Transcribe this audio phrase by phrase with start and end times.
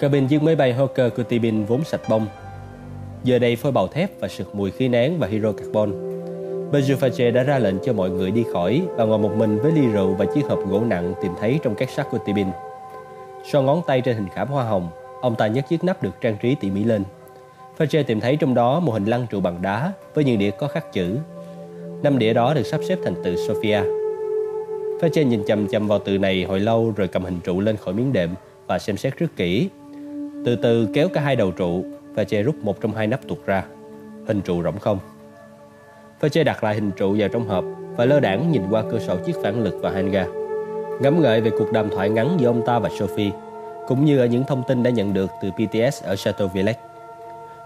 [0.00, 2.26] Cabin chiếc máy bay Hawker Cutibin vốn sạch bông.
[3.24, 5.92] Giờ đây phôi bào thép và sực mùi khí nén và hydro carbon.
[6.72, 9.86] Bejufache đã ra lệnh cho mọi người đi khỏi và ngồi một mình với ly
[9.86, 12.46] rượu và chiếc hộp gỗ nặng tìm thấy trong các sắt của Tibin.
[13.52, 14.88] So ngón tay trên hình khảm hoa hồng,
[15.20, 17.04] ông ta nhấc chiếc nắp được trang trí tỉ mỉ lên.
[17.78, 20.68] Fache tìm thấy trong đó một hình lăng trụ bằng đá với những đĩa có
[20.68, 21.18] khắc chữ.
[22.02, 23.96] Năm đĩa đó được sắp xếp thành từ sofia.
[25.00, 27.94] Fache nhìn chầm chầm vào từ này hồi lâu rồi cầm hình trụ lên khỏi
[27.94, 28.30] miếng đệm
[28.66, 29.68] và xem xét rất kỹ.
[30.46, 33.46] Từ từ kéo cả hai đầu trụ, và che rút một trong hai nắp tuột
[33.46, 33.64] ra.
[34.26, 34.98] Hình trụ rỗng không.
[36.20, 37.64] Fache đặt lại hình trụ vào trong hộp
[37.96, 40.26] và lơ đảng nhìn qua cửa sổ chiếc phản lực và hanga.
[41.00, 43.30] Ngẫm ngợi về cuộc đàm thoại ngắn giữa ông ta và Sophie,
[43.88, 46.80] cũng như ở những thông tin đã nhận được từ PTS ở Chateau Villette.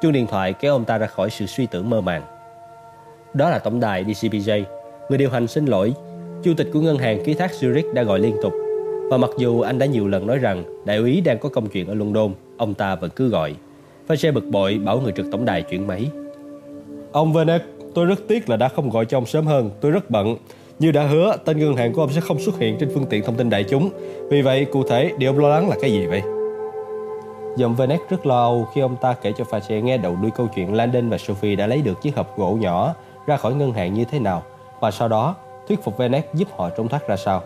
[0.03, 2.23] Chuông điện thoại kéo ông ta ra khỏi sự suy tưởng mơ màng.
[3.35, 4.65] Đó là tổng đài DCBJ.
[5.09, 5.95] Người điều hành xin lỗi.
[6.43, 8.53] Chủ tịch của ngân hàng ký thác Zurich đã gọi liên tục.
[9.11, 11.87] Và mặc dù anh đã nhiều lần nói rằng đại úy đang có công chuyện
[11.89, 13.55] ở London, ông ta vẫn cứ gọi.
[14.09, 16.11] Fache bực bội bảo người trực tổng đài chuyển máy.
[17.13, 17.63] Ông Venet,
[17.95, 19.71] tôi rất tiếc là đã không gọi cho ông sớm hơn.
[19.81, 20.37] Tôi rất bận.
[20.79, 23.25] Như đã hứa, tên ngân hàng của ông sẽ không xuất hiện trên phương tiện
[23.25, 23.91] thông tin đại chúng.
[24.31, 26.23] Vì vậy, cụ thể, điều ông lo lắng là cái gì vậy?
[27.57, 30.49] Giọng Venet rất lo âu khi ông ta kể cho Fache nghe đầu đuôi câu
[30.55, 32.95] chuyện Landon và Sophie đã lấy được chiếc hộp gỗ nhỏ
[33.27, 34.43] ra khỏi ngân hàng như thế nào
[34.81, 35.37] và sau đó
[35.69, 37.43] thuyết phục Venet giúp họ trốn thoát ra sao.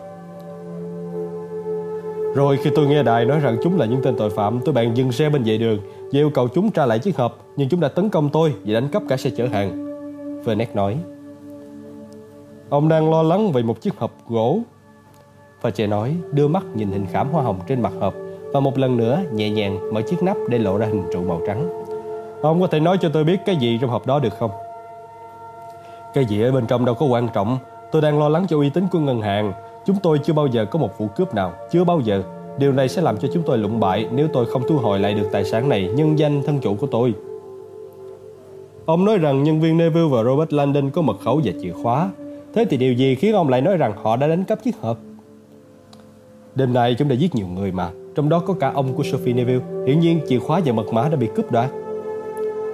[2.35, 4.97] Rồi khi tôi nghe đài nói rằng chúng là những tên tội phạm, tôi bạn
[4.97, 7.79] dừng xe bên vệ đường và yêu cầu chúng trả lại chiếc hộp, nhưng chúng
[7.79, 9.85] đã tấn công tôi và đánh cắp cả xe chở hàng.
[10.43, 10.97] Vernet nói.
[12.69, 14.59] Ông đang lo lắng về một chiếc hộp gỗ.
[15.61, 18.13] Và trẻ nói, đưa mắt nhìn hình khảm hoa hồng trên mặt hộp
[18.53, 21.41] và một lần nữa nhẹ nhàng mở chiếc nắp để lộ ra hình trụ màu
[21.47, 21.83] trắng.
[22.41, 24.51] Ông có thể nói cho tôi biết cái gì trong hộp đó được không?
[26.13, 27.57] Cái gì ở bên trong đâu có quan trọng.
[27.91, 29.53] Tôi đang lo lắng cho uy tín của ngân hàng.
[29.85, 32.23] Chúng tôi chưa bao giờ có một vụ cướp nào, chưa bao giờ.
[32.57, 35.13] Điều này sẽ làm cho chúng tôi lụng bại nếu tôi không thu hồi lại
[35.13, 37.13] được tài sản này nhân danh thân chủ của tôi.
[38.85, 42.09] Ông nói rằng nhân viên Neville và Robert Landon có mật khẩu và chìa khóa.
[42.53, 44.97] Thế thì điều gì khiến ông lại nói rằng họ đã đánh cắp chiếc hộp?
[46.55, 49.33] Đêm nay chúng đã giết nhiều người mà, trong đó có cả ông của Sophie
[49.33, 49.65] Neville.
[49.87, 51.69] Hiển nhiên chìa khóa và mật mã đã bị cướp đoạt.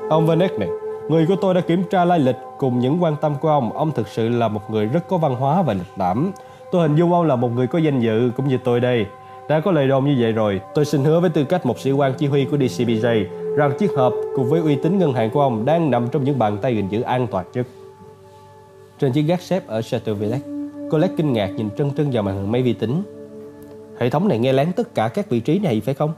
[0.10, 0.70] Ông Vanek này,
[1.10, 3.74] người của tôi đã kiểm tra lai lịch cùng những quan tâm của ông.
[3.74, 6.32] Ông thực sự là một người rất có văn hóa và lịch lãm.
[6.72, 9.06] Tôi hình dung ông là một người có danh dự cũng như tôi đây.
[9.50, 11.92] Đã có lời đồn như vậy rồi, tôi xin hứa với tư cách một sĩ
[11.92, 15.42] quan chỉ huy của DCBJ rằng chiếc hộp cùng với uy tín ngân hàng của
[15.42, 17.68] ông đang nằm trong những bàn tay gìn giữ an toàn nhất.
[19.00, 20.48] Trên chiếc gác xếp ở Chateau Villette,
[20.92, 23.04] Colette kinh ngạc nhìn trân trân vào màn hình máy vi tính.
[24.00, 26.14] Hệ thống này nghe lén tất cả các vị trí này phải không?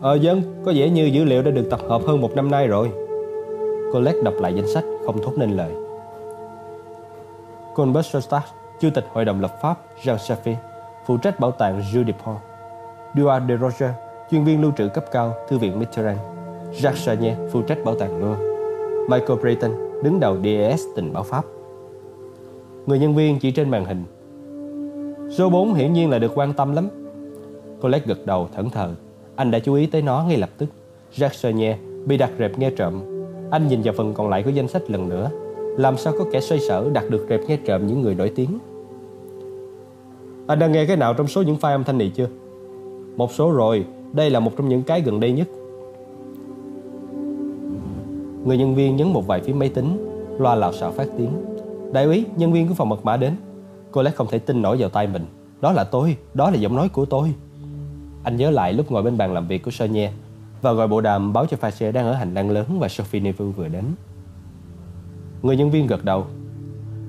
[0.00, 2.66] Ờ dân, có vẻ như dữ liệu đã được tập hợp hơn một năm nay
[2.66, 2.90] rồi.
[3.92, 5.72] Colette đọc lại danh sách, không thốt nên lời.
[7.74, 8.42] Colbert Sostat,
[8.80, 10.54] Chủ tịch Hội đồng lập pháp Jean Chaffee,
[11.06, 12.38] phụ trách bảo tàng Jules Dupont.
[13.16, 13.90] Duarte de Roger,
[14.30, 16.18] chuyên viên lưu trữ cấp cao, Thư viện Mitterrand.
[16.72, 18.44] Jacques Chagnet, phụ trách bảo tàng Louvre.
[19.08, 19.70] Michael Brayton,
[20.02, 21.44] đứng đầu DES tình báo Pháp.
[22.86, 24.04] Người nhân viên chỉ trên màn hình.
[25.30, 26.88] Số 4 hiển nhiên là được quan tâm lắm.
[27.80, 28.94] Colette gật đầu thẫn thờ.
[29.36, 30.66] Anh đã chú ý tới nó ngay lập tức.
[31.14, 31.76] Jacques Chagnet
[32.06, 33.02] bị đặt rệp nghe trộm.
[33.50, 35.30] Anh nhìn vào phần còn lại của danh sách lần nữa.
[35.78, 38.58] Làm sao có kẻ xoay sở đặt được rệp nghe trộm những người nổi tiếng?
[40.50, 42.28] Anh đã nghe cái nào trong số những file âm thanh này chưa?
[43.16, 45.48] Một số rồi, đây là một trong những cái gần đây nhất.
[48.44, 50.06] Người nhân viên nhấn một vài phím máy tính,
[50.38, 51.30] loa lào xạo phát tiếng.
[51.92, 53.36] Đại úy, nhân viên của phòng mật mã đến.
[53.90, 55.26] Cô lẽ không thể tin nổi vào tay mình.
[55.60, 57.34] Đó là tôi, đó là giọng nói của tôi.
[58.22, 60.10] Anh nhớ lại lúc ngồi bên bàn làm việc của Sonia
[60.62, 63.52] và gọi bộ đàm báo cho Fache đang ở hành lang lớn và Sophie Neville
[63.52, 63.84] vừa đến.
[65.42, 66.26] Người nhân viên gật đầu.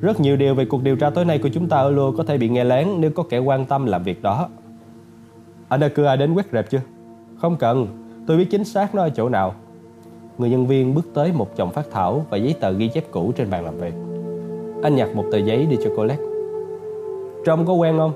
[0.02, 2.24] Rất nhiều điều về cuộc điều tra tối nay của chúng ta ở Lua có
[2.24, 4.50] thể bị nghe lén nếu có kẻ quan tâm làm việc đó.
[5.70, 6.82] Anh đã cử ai đến quét rẹp chưa?
[7.38, 7.88] Không cần,
[8.28, 9.54] tôi biết chính xác nó ở chỗ nào.
[10.38, 13.32] Người nhân viên bước tới một chồng phát thảo và giấy tờ ghi chép cũ
[13.36, 13.94] trên bàn làm việc.
[14.84, 16.24] Anh nhặt một tờ giấy đi cho Colette.
[17.46, 18.14] Trông có quen không?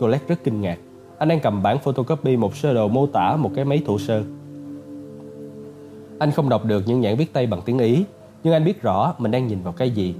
[0.00, 0.78] Colette rất kinh ngạc.
[1.18, 4.22] Anh đang cầm bản photocopy một sơ đồ mô tả một cái máy thủ sơ.
[6.18, 8.04] Anh không đọc được những nhãn viết tay bằng tiếng Ý,
[8.44, 10.14] nhưng anh biết rõ mình đang nhìn vào cái gì.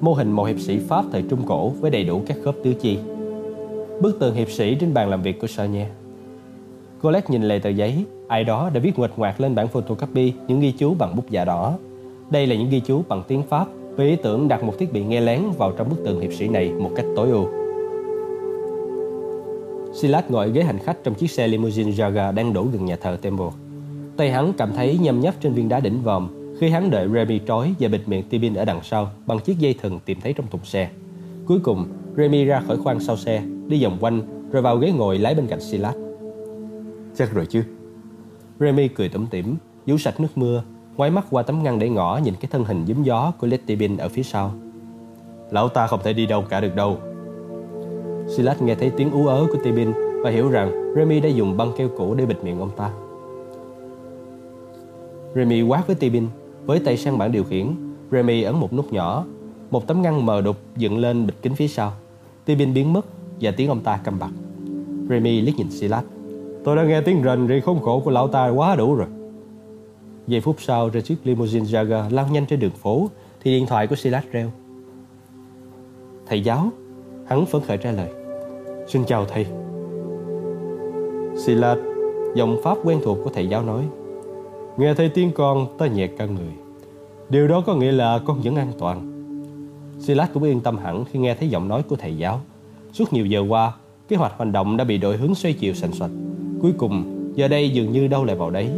[0.00, 2.74] Mô hình một hiệp sĩ Pháp thời Trung Cổ với đầy đủ các khớp tứ
[2.74, 2.98] chi.
[4.00, 5.86] Bức tường hiệp sĩ trên bàn làm việc của Sonia.
[7.02, 10.60] Colette nhìn lề tờ giấy, ai đó đã viết nguệch ngoạc lên bản photocopy những
[10.60, 11.78] ghi chú bằng bút dạ đỏ.
[12.30, 15.04] Đây là những ghi chú bằng tiếng Pháp với ý tưởng đặt một thiết bị
[15.04, 17.48] nghe lén vào trong bức tường hiệp sĩ này một cách tối ưu.
[19.94, 23.16] Silas ngồi ghế hành khách trong chiếc xe limousine Jaguar đang đổ gần nhà thờ
[23.22, 23.50] Temple.
[24.16, 27.40] Tay hắn cảm thấy nhâm nhấp trên viên đá đỉnh vòm khi hắn đợi Remy
[27.46, 30.46] trói và bịt miệng Tibin ở đằng sau bằng chiếc dây thừng tìm thấy trong
[30.50, 30.90] thùng xe.
[31.46, 31.86] Cuối cùng,
[32.16, 34.22] Remy ra khỏi khoang sau xe, đi vòng quanh
[34.52, 35.94] rồi vào ghế ngồi lái bên cạnh Silas.
[37.16, 37.62] Chắc rồi chứ.
[38.58, 40.62] Remy cười tủm tỉm, vú sạch nước mưa,
[40.96, 43.76] ngoái mắt qua tấm ngăn để ngõ nhìn cái thân hình giấm gió của Letty
[43.76, 44.52] Bin ở phía sau.
[45.50, 46.98] Lão ta không thể đi đâu cả được đâu.
[48.36, 49.92] Silas nghe thấy tiếng ú ớ của Tibin
[50.22, 52.90] và hiểu rằng Remy đã dùng băng keo cũ để bịt miệng ông ta.
[55.34, 56.26] Remy quát với Tibin,
[56.70, 57.74] với tay sang bảng điều khiển.
[58.10, 59.24] Remy ấn một nút nhỏ,
[59.70, 61.92] một tấm ngăn mờ đục dựng lên bịt kính phía sau.
[62.44, 63.06] tia pin biến mất
[63.40, 64.30] và tiếng ông ta câm bặt.
[65.08, 66.04] Remy liếc nhìn Silas.
[66.64, 69.06] Tôi đã nghe tiếng rền rì khốn khổ của lão ta quá đủ rồi.
[70.26, 73.08] Giây phút sau, ra chiếc limousine Jaguar lao nhanh trên đường phố
[73.42, 74.50] thì điện thoại của Silas reo.
[76.26, 76.68] Thầy giáo,
[77.26, 78.10] hắn phấn khởi trả lời.
[78.88, 79.46] Xin chào thầy.
[81.36, 81.78] Silas,
[82.34, 83.88] giọng pháp quen thuộc của thầy giáo nói.
[84.76, 86.59] Nghe thấy tiếng con, ta nhẹ cả người.
[87.30, 89.10] Điều đó có nghĩa là con vẫn an toàn.
[89.98, 92.40] Silas cũng yên tâm hẳn khi nghe thấy giọng nói của thầy giáo.
[92.92, 93.72] Suốt nhiều giờ qua,
[94.08, 96.10] kế hoạch hành động đã bị đổi hướng xoay chiều sành soạch.
[96.62, 97.04] Cuối cùng,
[97.34, 98.70] giờ đây dường như đâu lại vào đấy.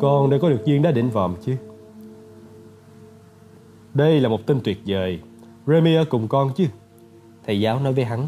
[0.00, 1.56] Con đã có được viên đá đỉnh vòm chứ?
[3.94, 5.18] Đây là một tin tuyệt vời.
[5.66, 6.64] Remy ở cùng con chứ?
[7.46, 8.26] Thầy giáo nói với hắn.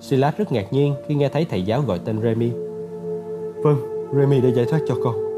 [0.00, 2.50] Silas rất ngạc nhiên khi nghe thấy thầy giáo gọi tên Remy.
[3.62, 3.76] Vâng,
[4.16, 5.31] Remy đã giải thoát cho con.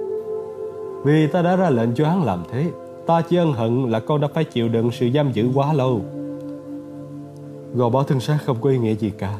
[1.04, 2.70] Vì ta đã ra lệnh cho hắn làm thế.
[3.06, 6.04] Ta chỉ ân hận là con đã phải chịu đựng sự giam giữ quá lâu.
[7.74, 9.38] Gò bó thân xác không có ý nghĩa gì cả.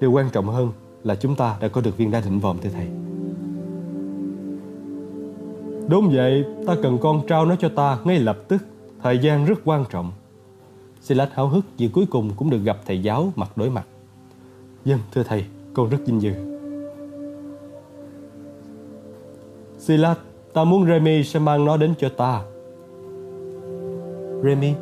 [0.00, 0.72] Điều quan trọng hơn
[1.04, 2.86] là chúng ta đã có được viên đá đỉnh vòm thưa thầy.
[5.88, 8.62] Đúng vậy, ta cần con trao nó cho ta ngay lập tức.
[9.02, 10.12] Thời gian rất quan trọng.
[11.00, 13.86] Silas háo hức vì cuối cùng cũng được gặp thầy giáo mặt đối mặt.
[14.84, 15.44] Dân, vâng, thưa thầy,
[15.74, 16.32] con rất vinh dự.
[19.78, 20.16] Silas,
[20.52, 22.42] ta muốn Remy sẽ mang nó đến cho ta.
[24.44, 24.72] Remy?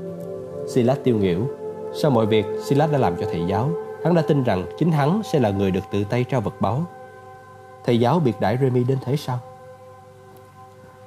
[0.69, 1.47] Silas tiêu nghỉu.
[1.95, 3.71] Sau mọi việc Silas đã làm cho thầy giáo,
[4.05, 6.83] hắn đã tin rằng chính hắn sẽ là người được tự tay trao vật báu.
[7.85, 9.39] Thầy giáo biệt đãi Remy đến thế sao?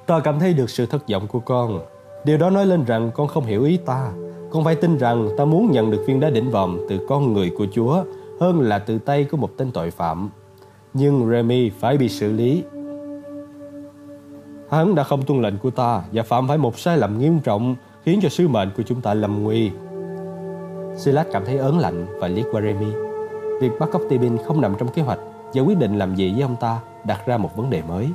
[0.06, 1.80] Ta cảm thấy được sự thất vọng của con.
[2.24, 4.12] Điều đó nói lên rằng con không hiểu ý ta.
[4.50, 7.52] Con phải tin rằng ta muốn nhận được viên đá đỉnh vòm từ con người
[7.58, 8.04] của Chúa
[8.40, 10.30] hơn là từ tay của một tên tội phạm.
[10.94, 12.62] Nhưng Remy phải bị xử lý.
[14.70, 17.76] Hắn đã không tuân lệnh của ta và phạm phải một sai lầm nghiêm trọng
[18.04, 19.70] khiến cho sứ mệnh của chúng ta lầm nguy.
[20.96, 22.92] Silas cảm thấy ớn lạnh và liếc qua Remy.
[23.60, 25.18] Việc bắt cóc Tibin không nằm trong kế hoạch
[25.54, 28.08] và quyết định làm gì với ông ta đặt ra một vấn đề mới.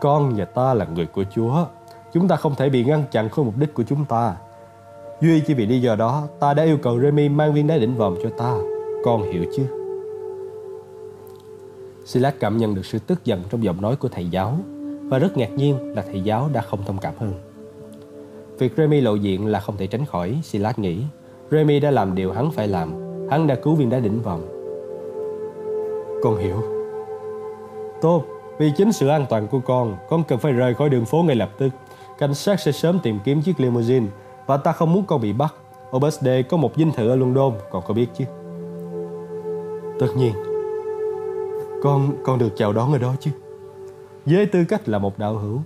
[0.00, 1.64] Con và ta là người của Chúa.
[2.12, 4.36] Chúng ta không thể bị ngăn chặn khỏi mục đích của chúng ta.
[5.20, 7.96] Duy chỉ vì lý do đó, ta đã yêu cầu Remy mang viên đá đỉnh
[7.96, 8.56] vòm cho ta.
[9.04, 9.66] Con hiểu chứ?
[12.04, 14.58] Silas cảm nhận được sự tức giận trong giọng nói của thầy giáo
[15.10, 17.32] và rất ngạc nhiên là thầy giáo đã không thông cảm hơn.
[18.58, 21.02] Việc Remy lộ diện là không thể tránh khỏi, Silas nghĩ.
[21.50, 22.92] Remy đã làm điều hắn phải làm.
[23.30, 24.46] Hắn đã cứu viên đá đỉnh vòng.
[26.22, 26.62] Con hiểu.
[28.00, 28.24] Tốt,
[28.58, 31.36] vì chính sự an toàn của con, con cần phải rời khỏi đường phố ngay
[31.36, 31.68] lập tức.
[32.18, 34.06] Cảnh sát sẽ sớm tìm kiếm chiếc limousine
[34.46, 35.54] và ta không muốn con bị bắt.
[35.96, 38.24] Oberste có một dinh thự ở London, con có biết chứ?
[40.00, 40.32] Tất nhiên.
[41.82, 43.30] Con con được chào đón ở đó chứ.
[44.30, 45.60] Với tư cách là một đạo hữu.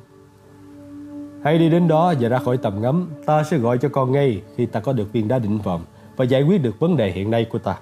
[1.44, 3.10] Hãy đi đến đó và ra khỏi tầm ngắm.
[3.26, 5.80] Ta sẽ gọi cho con ngay khi ta có được viên đá định vòm
[6.16, 7.78] và giải quyết được vấn đề hiện nay của ta.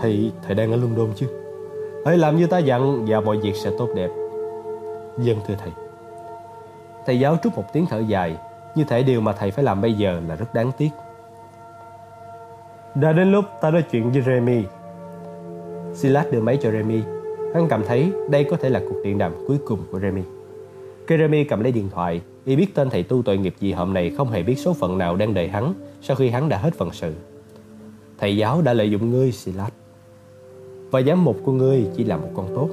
[0.00, 1.26] Thầy, thầy đang ở London chứ?
[2.06, 4.08] Hãy làm như ta dặn và mọi việc sẽ tốt đẹp.
[5.18, 5.70] Dân thưa thầy.
[7.06, 8.36] Thầy giáo trút một tiếng thở dài,
[8.74, 10.90] như thể điều mà thầy phải làm bây giờ là rất đáng tiếc.
[12.94, 14.64] Đã đến lúc ta nói chuyện với Remy.
[15.94, 17.17] Silas đưa máy cho Remy.
[17.54, 20.22] Hắn cảm thấy đây có thể là cuộc điện đàm cuối cùng của Remy.
[21.06, 23.94] Khi Remy cầm lấy điện thoại, y biết tên thầy tu tội nghiệp gì hôm
[23.94, 26.74] này không hề biết số phận nào đang đợi hắn sau khi hắn đã hết
[26.74, 27.14] phận sự.
[28.18, 29.72] Thầy giáo đã lợi dụng ngươi, Silas.
[30.90, 32.68] Và giám mục của ngươi chỉ là một con tốt.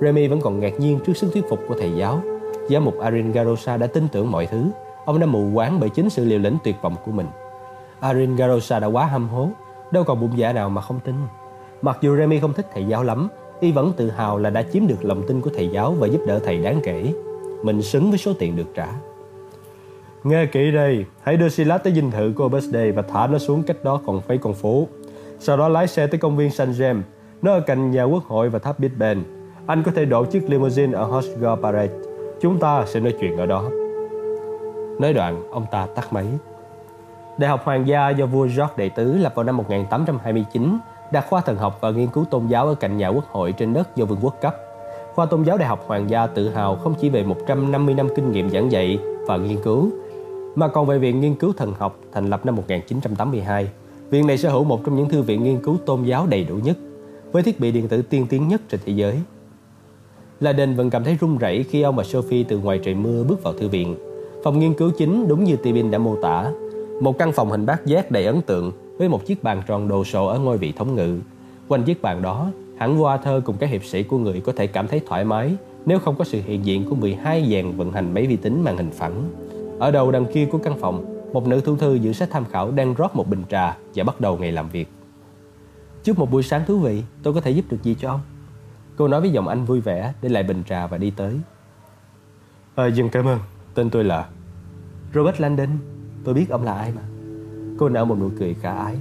[0.00, 2.22] Remy vẫn còn ngạc nhiên trước sức thuyết phục của thầy giáo.
[2.70, 4.64] Giám mục Arin Garosa đã tin tưởng mọi thứ.
[5.04, 7.26] Ông đã mù quáng bởi chính sự liều lĩnh tuyệt vọng của mình.
[8.00, 9.48] Arin Garosa đã quá hâm hố,
[9.90, 11.14] đâu còn bụng dạ nào mà không tin.
[11.82, 13.28] Mặc dù Remy không thích thầy giáo lắm,
[13.60, 16.20] y vẫn tự hào là đã chiếm được lòng tin của thầy giáo và giúp
[16.26, 17.12] đỡ thầy đáng kể.
[17.62, 18.86] Mình xứng với số tiền được trả.
[20.24, 23.62] Nghe kỹ đây, hãy đưa Silas tới dinh thự của Oberste và thả nó xuống
[23.62, 24.86] cách đó còn mấy con phố.
[25.38, 27.00] Sau đó lái xe tới công viên Saint James,
[27.42, 29.22] nó ở cạnh nhà quốc hội và tháp Big Ben.
[29.66, 31.92] Anh có thể đổ chiếc limousine ở Horseshoe Parade.
[32.40, 33.70] Chúng ta sẽ nói chuyện ở đó.
[35.00, 36.26] Nói đoạn, ông ta tắt máy.
[37.38, 40.78] Đại học Hoàng gia do vua George Đệ Tứ lập vào năm 1829
[41.12, 43.72] đặt khoa thần học và nghiên cứu tôn giáo ở cạnh nhà quốc hội trên
[43.72, 44.56] đất do vương quốc cấp.
[45.14, 48.32] Khoa tôn giáo Đại học Hoàng gia tự hào không chỉ về 150 năm kinh
[48.32, 49.90] nghiệm giảng dạy và nghiên cứu,
[50.54, 53.68] mà còn về Viện Nghiên cứu Thần học thành lập năm 1982.
[54.10, 56.54] Viện này sở hữu một trong những thư viện nghiên cứu tôn giáo đầy đủ
[56.56, 56.76] nhất.
[57.32, 59.20] với thiết bị điện tử tiên tiến nhất trên thế giới.
[60.40, 63.42] Laden vẫn cảm thấy run rẩy khi ông và Sophie từ ngoài trời mưa bước
[63.42, 63.96] vào thư viện.
[64.44, 66.52] Phòng nghiên cứu chính đúng như Tibin đã mô tả.
[67.00, 70.04] Một căn phòng hình bát giác đầy ấn tượng với một chiếc bàn tròn đồ
[70.04, 71.18] sộ ở ngôi vị thống ngự.
[71.68, 74.88] Quanh chiếc bàn đó, hẳn Walter cùng các hiệp sĩ của người có thể cảm
[74.88, 78.26] thấy thoải mái nếu không có sự hiện diện của 12 dàn vận hành máy
[78.26, 79.30] vi tính màn hình phẳng.
[79.78, 82.70] Ở đầu đằng kia của căn phòng, một nữ thu thư giữ sách tham khảo
[82.70, 84.88] đang rót một bình trà và bắt đầu ngày làm việc.
[86.04, 88.20] Chúc một buổi sáng thú vị, tôi có thể giúp được gì cho ông?
[88.96, 91.40] Cô nói với giọng anh vui vẻ để lại bình trà và đi tới.
[92.74, 93.38] À, dân cảm ơn,
[93.74, 94.28] tên tôi là...
[95.14, 95.68] Robert Landon,
[96.24, 97.02] tôi biết ông là ai mà.
[97.78, 98.96] Cô nở một nụ cười khả ái.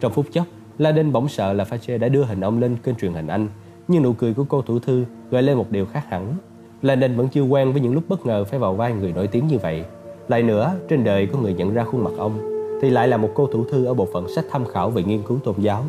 [0.00, 0.46] Trong phút chốc,
[0.78, 3.48] la đinh bỗng sợ là Fache đã đưa hình ông lên kênh truyền hình Anh.
[3.88, 6.34] Nhưng nụ cười của cô thủ thư gợi lên một điều khác hẳn.
[6.82, 9.26] la đinh vẫn chưa quen với những lúc bất ngờ phải vào vai người nổi
[9.26, 9.84] tiếng như vậy.
[10.28, 12.38] Lại nữa, trên đời có người nhận ra khuôn mặt ông,
[12.82, 15.22] thì lại là một cô thủ thư ở bộ phận sách tham khảo về nghiên
[15.22, 15.84] cứu tôn giáo.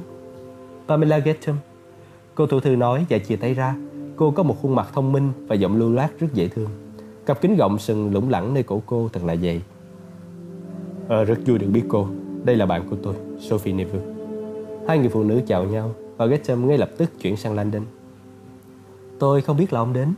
[0.87, 1.55] Pamela Getham,
[2.35, 3.75] cô thủ thư nói và chia tay ra.
[4.15, 6.69] Cô có một khuôn mặt thông minh và giọng lưu loát rất dễ thương.
[7.25, 9.61] Cặp kính gọng sừng lủng lẳng nơi cổ cô thật là vậy
[11.07, 12.07] À, ờ, rất vui được biết cô.
[12.47, 14.05] Đây là bạn của tôi, Sophie Neville.
[14.87, 17.81] Hai người phụ nữ chào nhau và Getham ngay lập tức chuyển sang London.
[19.19, 20.13] Tôi không biết là ông đến.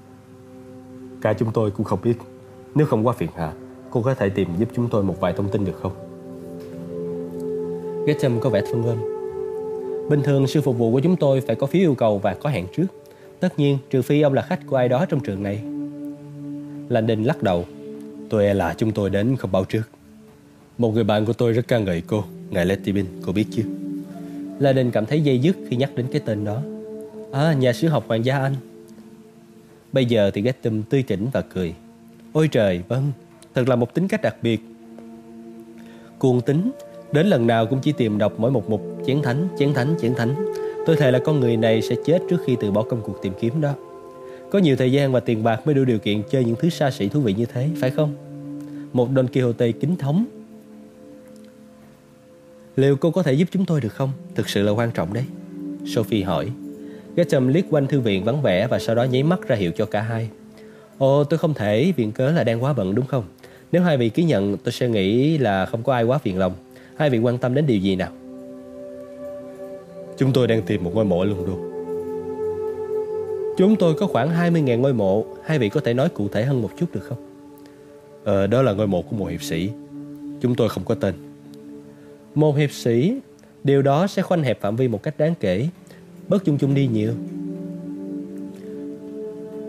[1.21, 2.13] Cả chúng tôi cũng không biết.
[2.75, 3.53] Nếu không quá phiền hà,
[3.91, 5.91] cô có thể tìm giúp chúng tôi một vài thông tin được không?
[8.07, 8.97] Getham có vẻ phân vân.
[10.09, 12.49] Bình thường sư phục vụ của chúng tôi phải có phiếu yêu cầu và có
[12.49, 12.87] hẹn trước.
[13.39, 15.61] Tất nhiên, trừ phi ông là khách của ai đó trong trường này.
[16.89, 17.65] London lắc đầu.
[18.29, 19.83] Tôi e là chúng tôi đến không báo trước.
[20.79, 23.63] Một người bạn của tôi rất ca ngợi cô, ngài Letty Bin, cô biết chứ?
[24.59, 26.61] Landon cảm thấy dây dứt khi nhắc đến cái tên đó.
[27.31, 28.55] À, nhà sử học hoàng gia Anh.
[29.91, 31.73] Bây giờ thì Getham tươi tỉnh và cười.
[32.33, 33.11] Ôi trời, vâng,
[33.55, 34.61] thật là một tính cách đặc biệt.
[36.19, 36.71] Cuồng tính,
[37.11, 40.15] đến lần nào cũng chỉ tìm đọc mỗi một mục chén thánh, chén thánh, chén
[40.15, 40.35] thánh.
[40.85, 43.33] Tôi thề là con người này sẽ chết trước khi từ bỏ công cuộc tìm
[43.39, 43.73] kiếm đó.
[44.51, 46.91] Có nhiều thời gian và tiền bạc mới đủ điều kiện chơi những thứ xa
[46.91, 48.13] xỉ thú vị như thế, phải không?
[48.93, 50.25] Một Don Quixote kính thống.
[52.79, 54.11] Liệu cô có thể giúp chúng tôi được không?
[54.35, 55.23] Thực sự là quan trọng đấy.
[55.85, 56.51] Sophie hỏi.
[57.15, 59.85] Getham liếc quanh thư viện vắng vẻ và sau đó nháy mắt ra hiệu cho
[59.85, 60.29] cả hai.
[60.97, 63.23] Ồ, tôi không thể, viện cớ là đang quá bận đúng không?
[63.71, 66.53] Nếu hai vị ký nhận, tôi sẽ nghĩ là không có ai quá phiền lòng.
[66.97, 68.11] Hai vị quan tâm đến điều gì nào?
[70.17, 71.57] Chúng tôi đang tìm một ngôi mộ ở London.
[73.57, 75.25] Chúng tôi có khoảng 20.000 ngôi mộ.
[75.45, 77.17] Hai vị có thể nói cụ thể hơn một chút được không?
[78.23, 79.69] Ờ, đó là ngôi mộ của một hiệp sĩ.
[80.41, 81.28] Chúng tôi không có tên.
[82.35, 83.19] Một hiệp sĩ,
[83.63, 85.67] điều đó sẽ khoanh hẹp phạm vi một cách đáng kể.
[86.27, 87.11] Bớt chung chung đi nhiều.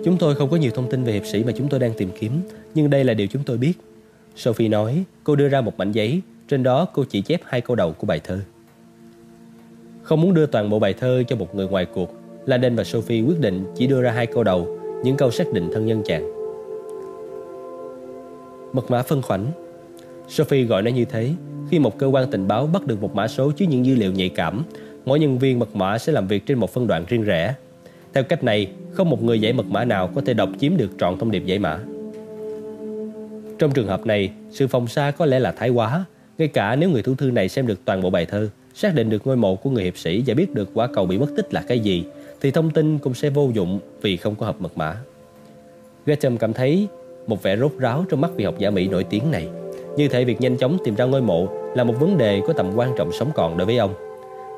[0.04, 2.10] Chúng tôi không có nhiều thông tin về hiệp sĩ mà chúng tôi đang tìm
[2.20, 2.32] kiếm,
[2.74, 3.72] nhưng đây là điều chúng tôi biết.
[4.36, 7.76] Sophie nói, cô đưa ra một mảnh giấy, trên đó cô chỉ chép hai câu
[7.76, 8.40] đầu của bài thơ.
[10.02, 12.14] Không muốn đưa toàn bộ bài thơ cho một người ngoài cuộc,
[12.46, 15.70] Laden và Sophie quyết định chỉ đưa ra hai câu đầu, những câu xác định
[15.72, 16.32] thân nhân chàng.
[18.72, 19.46] Mật mã phân khoảnh
[20.28, 21.30] Sophie gọi nó như thế
[21.70, 24.12] khi một cơ quan tình báo bắt được một mã số chứa những dữ liệu
[24.12, 24.64] nhạy cảm
[25.04, 27.54] Mỗi nhân viên mật mã sẽ làm việc trên một phân đoạn riêng rẽ.
[28.12, 30.90] Theo cách này, không một người giải mật mã nào có thể đọc chiếm được
[30.98, 31.78] trọn thông điệp giải mã.
[33.58, 36.04] Trong trường hợp này, sự phòng xa có lẽ là thái quá.
[36.38, 39.10] Ngay cả nếu người thủ thư này xem được toàn bộ bài thơ Xác định
[39.10, 41.54] được ngôi mộ của người hiệp sĩ và biết được quả cầu bị mất tích
[41.54, 42.04] là cái gì
[42.40, 44.96] Thì thông tin cũng sẽ vô dụng vì không có hợp mật mã.
[46.06, 46.88] Gresham cảm thấy
[47.26, 49.48] một vẻ rốt ráo trong mắt vị học giả Mỹ nổi tiếng này.
[49.96, 52.72] Như thể việc nhanh chóng tìm ra ngôi mộ là một vấn đề có tầm
[52.76, 53.94] quan trọng sống còn đối với ông.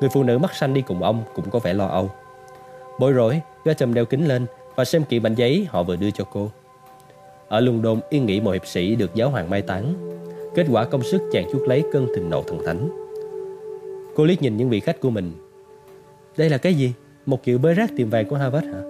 [0.01, 2.09] Người phụ nữ mắt xanh đi cùng ông cũng có vẻ lo âu.
[2.99, 6.23] Bối rối, Gresham đeo kính lên và xem kỹ bản giấy họ vừa đưa cho
[6.33, 6.51] cô.
[7.47, 9.93] Ở London yên nghỉ một hiệp sĩ được giáo hoàng mai táng.
[10.55, 12.89] Kết quả công sức chàng chuốt lấy cơn thịnh nộ thần thánh.
[14.15, 15.31] Cô liếc nhìn những vị khách của mình.
[16.37, 16.93] Đây là cái gì?
[17.25, 18.81] Một kiểu bới rác tìm vàng của Harvard hả?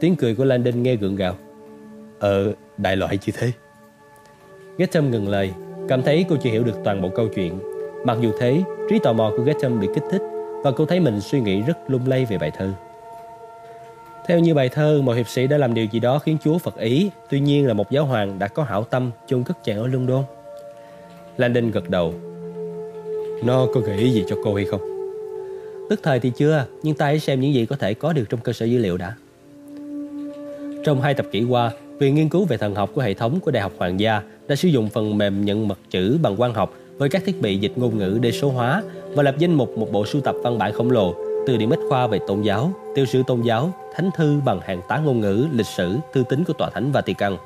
[0.00, 1.36] Tiếng cười của Landon nghe gượng gạo.
[2.18, 3.52] Ờ, đại loại như thế.
[4.78, 5.52] Getham ngừng lời,
[5.88, 7.58] cảm thấy cô chưa hiểu được toàn bộ câu chuyện.
[8.04, 10.22] Mặc dù thế, trí tò mò của Getham bị kích thích
[10.62, 12.68] và cô thấy mình suy nghĩ rất lung lay về bài thơ.
[14.26, 16.76] Theo như bài thơ, một hiệp sĩ đã làm điều gì đó khiến Chúa Phật
[16.76, 19.86] ý, tuy nhiên là một giáo hoàng đã có hảo tâm chôn cất chàng ở
[19.86, 20.24] London.
[21.36, 22.14] Landon gật đầu.
[23.44, 24.80] Nó có gợi ý gì cho cô hay không?
[25.90, 28.40] Tức thời thì chưa, nhưng ta hãy xem những gì có thể có được trong
[28.40, 29.14] cơ sở dữ liệu đã.
[30.84, 33.50] Trong hai tập kỷ qua, Viện nghiên cứu về thần học của hệ thống của
[33.50, 36.74] Đại học Hoàng gia đã sử dụng phần mềm nhận mật chữ bằng quang học
[36.98, 38.82] với các thiết bị dịch ngôn ngữ để số hóa
[39.14, 41.14] và lập danh mục một bộ sưu tập văn bản khổng lồ
[41.46, 44.80] từ điểm ít khoa về tôn giáo, tiêu sử tôn giáo, thánh thư bằng hàng
[44.88, 47.36] tá ngôn ngữ, lịch sử, thư tín của tòa thánh Vatican.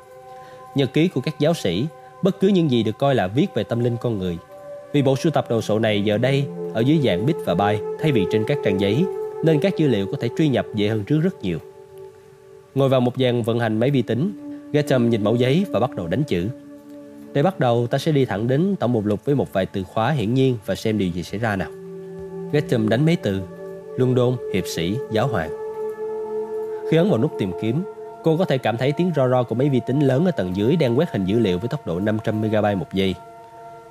[0.75, 1.85] Nhật ký của các giáo sĩ,
[2.23, 4.37] bất cứ những gì được coi là viết về tâm linh con người.
[4.93, 7.83] Vì bộ sưu tập đồ sộ này giờ đây ở dưới dạng bit và byte
[8.01, 9.05] thay vì trên các trang giấy,
[9.43, 11.57] nên các dữ liệu có thể truy nhập dễ hơn trước rất nhiều.
[12.75, 14.31] Ngồi vào một dàn vận hành máy vi tính,
[14.73, 16.47] Gatom nhìn mẫu giấy và bắt đầu đánh chữ.
[17.33, 19.83] Để bắt đầu, ta sẽ đi thẳng đến tổng mục lục với một vài từ
[19.83, 21.69] khóa hiển nhiên và xem điều gì xảy ra nào.
[22.51, 23.41] Gatham đánh mấy từ
[23.97, 25.49] London, hiệp sĩ, giáo hoàng.
[26.91, 27.83] Khi ấn vào nút tìm kiếm,
[28.23, 30.55] cô có thể cảm thấy tiếng ro ro của mấy vi tính lớn ở tầng
[30.55, 33.15] dưới đang quét hình dữ liệu với tốc độ 500 MB một giây.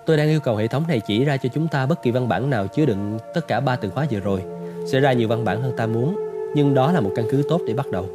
[0.06, 2.28] Tôi đang yêu cầu hệ thống này chỉ ra cho chúng ta bất kỳ văn
[2.28, 4.42] bản nào chứa đựng tất cả ba từ khóa vừa rồi.
[4.86, 6.16] Sẽ ra nhiều văn bản hơn ta muốn,
[6.54, 8.08] nhưng đó là một căn cứ tốt để bắt đầu.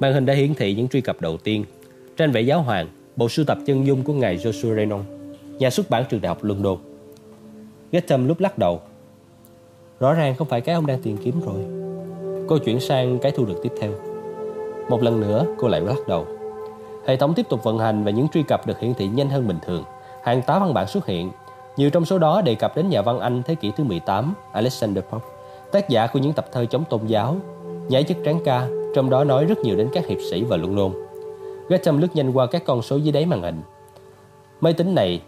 [0.00, 1.64] Màn hình đã hiển thị những truy cập đầu tiên.
[2.16, 5.02] Tranh vẽ giáo hoàng, bộ sưu tập chân dung của ngài Joshua Renon,
[5.58, 6.76] nhà xuất bản trường đại học London.
[7.92, 8.80] Getham lúc lắc đầu.
[10.00, 11.64] Rõ ràng không phải cái ông đang tìm kiếm rồi.
[12.48, 13.90] Cô chuyển sang cái thu được tiếp theo.
[14.88, 16.26] Một lần nữa, cô lại lắc đầu.
[17.06, 19.48] Hệ thống tiếp tục vận hành và những truy cập được hiển thị nhanh hơn
[19.48, 19.84] bình thường.
[20.24, 21.30] Hàng tá văn bản xuất hiện.
[21.76, 25.04] Nhiều trong số đó đề cập đến nhà văn Anh thế kỷ thứ 18, Alexander
[25.04, 25.26] Pope,
[25.72, 27.36] tác giả của những tập thơ chống tôn giáo,
[27.88, 30.74] nhảy chức tráng ca, trong đó nói rất nhiều đến các hiệp sĩ và luận
[30.74, 31.05] nôn.
[31.68, 33.60] Gresham lướt nhanh qua các con số dưới đáy màn hình.
[34.60, 35.20] Máy tính này,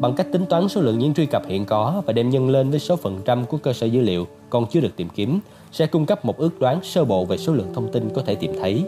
[0.00, 2.70] bằng cách tính toán số lượng những truy cập hiện có và đem nhân lên
[2.70, 5.40] với số phần trăm của cơ sở dữ liệu còn chưa được tìm kiếm,
[5.72, 8.34] sẽ cung cấp một ước đoán sơ bộ về số lượng thông tin có thể
[8.34, 8.84] tìm thấy.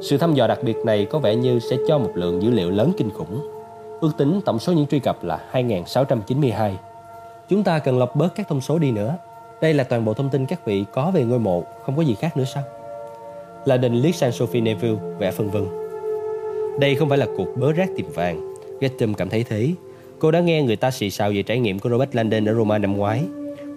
[0.00, 2.70] Sự thăm dò đặc biệt này có vẻ như sẽ cho một lượng dữ liệu
[2.70, 3.48] lớn kinh khủng.
[4.00, 6.72] Ước tính tổng số những truy cập là 2.692.
[7.48, 9.14] Chúng ta cần lọc bớt các thông số đi nữa.
[9.60, 12.14] Đây là toàn bộ thông tin các vị có về ngôi mộ, không có gì
[12.14, 12.62] khác nữa sao?
[13.64, 15.83] Là đình liếc sang Sophie Neville, vẻ phân vân.
[16.78, 18.54] Đây không phải là cuộc bớ rác tìm vàng.
[18.80, 19.70] Getham cảm thấy thế.
[20.18, 22.78] Cô đã nghe người ta xì xào về trải nghiệm của Robert Landon ở Roma
[22.78, 23.22] năm ngoái.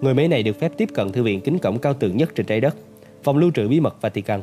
[0.00, 2.46] Người Mỹ này được phép tiếp cận thư viện kính cổng cao tường nhất trên
[2.46, 2.76] trái đất,
[3.22, 4.42] phòng lưu trữ bí mật Vatican.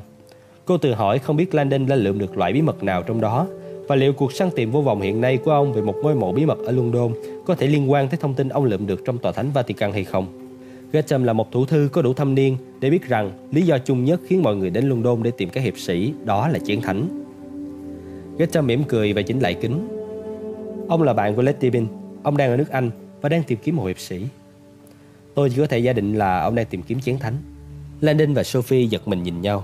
[0.65, 3.47] Cô tự hỏi không biết Landon đã lượm được loại bí mật nào trong đó
[3.87, 6.31] và liệu cuộc săn tìm vô vọng hiện nay của ông về một ngôi mộ
[6.31, 7.13] bí mật ở London
[7.45, 10.03] có thể liên quan tới thông tin ông lượm được trong tòa thánh Vatican hay
[10.03, 10.27] không.
[10.91, 14.05] Gresham là một thủ thư có đủ thâm niên để biết rằng lý do chung
[14.05, 17.24] nhất khiến mọi người đến London để tìm các hiệp sĩ đó là chiến thánh.
[18.37, 19.87] Gresham mỉm cười và chỉnh lại kính.
[20.89, 21.87] Ông là bạn của Letty Bin,
[22.23, 24.25] ông đang ở nước Anh và đang tìm kiếm một hiệp sĩ.
[25.35, 27.35] Tôi chỉ có thể giả định là ông đang tìm kiếm chiến thánh.
[28.01, 29.63] Landon và Sophie giật mình nhìn nhau.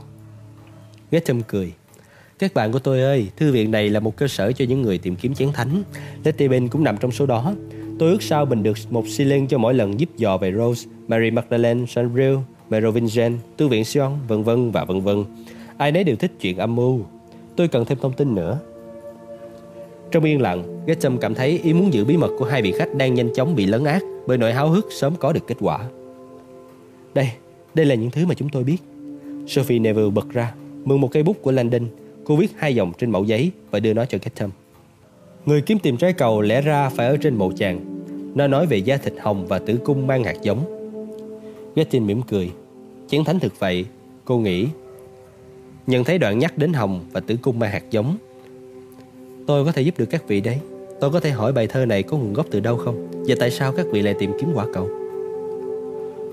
[1.11, 1.73] Gresham cười.
[2.39, 4.97] Các bạn của tôi ơi, thư viện này là một cơ sở cho những người
[4.97, 5.83] tìm kiếm chiến thánh.
[6.23, 7.53] Letty Bin cũng nằm trong số đó.
[7.99, 10.89] Tôi ước sao mình được một xi lên cho mỗi lần giúp dò về Rose,
[11.07, 12.35] Mary Magdalene, Sanbriel,
[12.69, 15.23] Merovingian, thư viện Sion, vân vân và vân vân.
[15.77, 16.99] Ai nấy đều thích chuyện âm mưu.
[17.55, 18.59] Tôi cần thêm thông tin nữa.
[20.11, 22.95] Trong yên lặng, Gresham cảm thấy ý muốn giữ bí mật của hai vị khách
[22.95, 25.79] đang nhanh chóng bị lấn át bởi nỗi háo hức sớm có được kết quả.
[27.13, 27.29] Đây,
[27.73, 28.77] đây là những thứ mà chúng tôi biết.
[29.47, 31.87] Sophie Neville bật ra, mượn một cây bút của Landon
[32.25, 34.49] Cô viết hai dòng trên mẫu giấy và đưa nó cho Ketchum.
[35.45, 38.03] Người kiếm tìm trái cầu lẽ ra phải ở trên mộ chàng.
[38.35, 40.59] Nó nói về da thịt hồng và tử cung mang hạt giống.
[41.75, 42.51] Gettin mỉm cười.
[43.07, 43.85] Chén thánh thực vậy,
[44.25, 44.67] cô nghĩ.
[45.91, 48.17] Nhận thấy đoạn nhắc đến hồng và tử cung mang hạt giống.
[49.47, 50.59] Tôi có thể giúp được các vị đấy.
[50.99, 53.07] Tôi có thể hỏi bài thơ này có nguồn gốc từ đâu không?
[53.27, 54.89] Và tại sao các vị lại tìm kiếm quả cầu?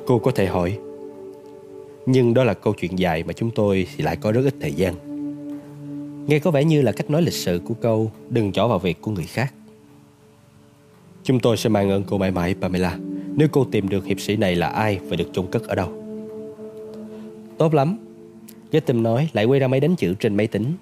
[0.06, 0.78] Cô có thể hỏi.
[2.06, 4.72] Nhưng đó là câu chuyện dài mà chúng tôi thì lại có rất ít thời
[4.72, 4.94] gian.
[6.26, 9.00] Nghe có vẻ như là cách nói lịch sự của câu Đừng trỏ vào việc
[9.00, 9.54] của người khác
[11.22, 12.98] Chúng tôi sẽ mang ơn cô mãi mãi Pamela
[13.34, 15.88] Nếu cô tìm được hiệp sĩ này là ai Và được chôn cất ở đâu
[17.58, 18.07] Tốt lắm
[18.72, 20.72] Gatem nói lại quay ra máy đánh chữ trên máy tính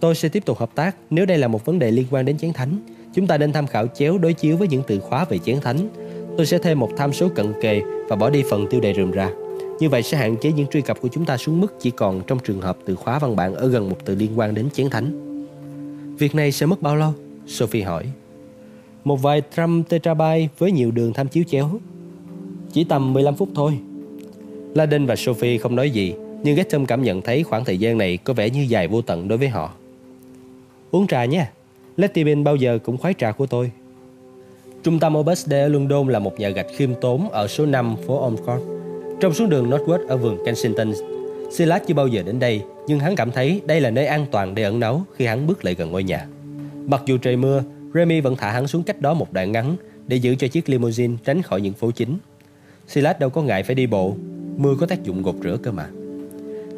[0.00, 2.38] Tôi sẽ tiếp tục hợp tác Nếu đây là một vấn đề liên quan đến
[2.38, 2.78] chén thánh
[3.14, 5.88] Chúng ta nên tham khảo chéo đối chiếu với những từ khóa về chén thánh
[6.36, 9.10] Tôi sẽ thêm một tham số cận kề Và bỏ đi phần tiêu đề rườm
[9.10, 9.30] ra
[9.80, 12.22] như vậy sẽ hạn chế những truy cập của chúng ta xuống mức chỉ còn
[12.26, 14.90] trong trường hợp từ khóa văn bản ở gần một từ liên quan đến chén
[14.90, 15.20] thánh.
[16.18, 17.12] Việc này sẽ mất bao lâu?
[17.46, 18.04] Sophie hỏi.
[19.04, 21.70] Một vài trăm terabyte với nhiều đường tham chiếu chéo.
[22.72, 23.78] Chỉ tầm 15 phút thôi.
[24.74, 28.16] Laden và Sophie không nói gì, nhưng Getham cảm nhận thấy khoảng thời gian này
[28.16, 29.74] có vẻ như dài vô tận đối với họ.
[30.90, 31.46] Uống trà nhé.
[31.96, 33.70] Letty Ben bao giờ cũng khoái trà của tôi.
[34.82, 37.96] Trung tâm Opus Dei ở London là một nhà gạch khiêm tốn ở số 5
[38.06, 38.62] phố Omcourt.
[39.20, 40.92] Trong xuống đường Northwood ở vườn Kensington,
[41.52, 44.54] Silas chưa bao giờ đến đây, nhưng hắn cảm thấy đây là nơi an toàn
[44.54, 46.26] để ẩn náu khi hắn bước lại gần ngôi nhà.
[46.86, 47.62] Mặc dù trời mưa,
[47.94, 49.76] Remy vẫn thả hắn xuống cách đó một đoạn ngắn
[50.06, 52.18] để giữ cho chiếc limousine tránh khỏi những phố chính.
[52.88, 54.14] Silas đâu có ngại phải đi bộ,
[54.56, 55.88] mưa có tác dụng gột rửa cơ mà.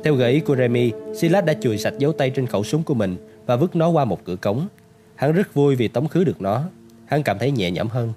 [0.06, 2.94] Theo gợi ý của Remy, Silas đã chùi sạch dấu tay trên khẩu súng của
[2.94, 3.16] mình
[3.46, 4.68] và vứt nó qua một cửa cống.
[5.14, 6.62] Hắn rất vui vì tống khứ được nó.
[7.06, 8.12] Hắn cảm thấy nhẹ nhõm hơn.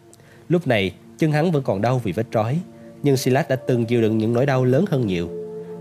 [0.49, 2.60] Lúc này, chân hắn vẫn còn đau vì vết trói
[3.04, 5.30] nhưng Silas đã từng chịu đựng những nỗi đau lớn hơn nhiều.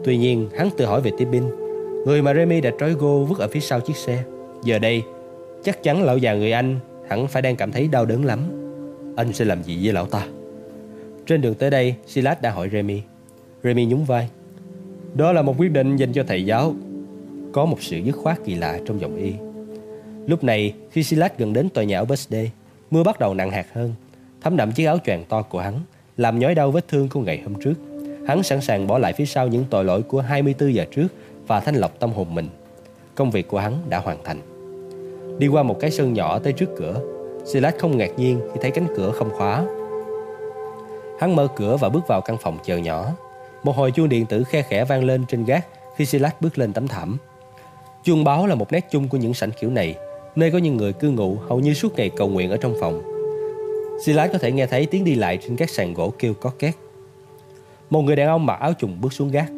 [0.04, 1.42] Tuy nhiên, hắn tự hỏi về Tippin,
[2.06, 4.24] người mà Remy đã trói gô vứt ở phía sau chiếc xe.
[4.64, 5.02] Giờ đây,
[5.64, 8.40] chắc chắn lão già người Anh hẳn phải đang cảm thấy đau đớn lắm.
[9.16, 10.26] Anh sẽ làm gì với lão ta?
[11.26, 13.02] Trên đường tới đây, Silas đã hỏi Remy.
[13.62, 14.28] Remy nhún vai.
[15.18, 16.74] Đó là một quyết định dành cho thầy giáo.
[17.52, 19.32] Có một sự dứt khoát kỳ lạ trong giọng y.
[20.26, 22.50] Lúc này, khi Silas gần đến tòa nhà ở Birthday,
[22.90, 23.94] mưa bắt đầu nặng hạt hơn,
[24.40, 25.74] thấm đậm chiếc áo choàng to của hắn,
[26.16, 27.74] làm nhói đau vết thương của ngày hôm trước.
[28.26, 31.08] Hắn sẵn sàng bỏ lại phía sau những tội lỗi của 24 giờ trước
[31.46, 32.48] và thanh lọc tâm hồn mình.
[33.14, 34.40] Công việc của hắn đã hoàn thành.
[35.38, 37.00] Đi qua một cái sân nhỏ tới trước cửa,
[37.44, 39.64] Silas không ngạc nhiên khi thấy cánh cửa không khóa.
[41.20, 43.12] Hắn mở cửa và bước vào căn phòng chờ nhỏ.
[43.62, 45.66] Một hồi chuông điện tử khe khẽ vang lên trên gác
[45.96, 47.16] khi Silas bước lên tấm thảm.
[48.04, 49.94] Chuông báo là một nét chung của những sảnh kiểu này,
[50.36, 53.02] nơi có những người cư ngụ hầu như suốt ngày cầu nguyện ở trong phòng.
[54.04, 56.74] Silas có thể nghe thấy tiếng đi lại trên các sàn gỗ kêu có két.
[57.90, 59.50] Một người đàn ông mặc áo trùng bước xuống gác.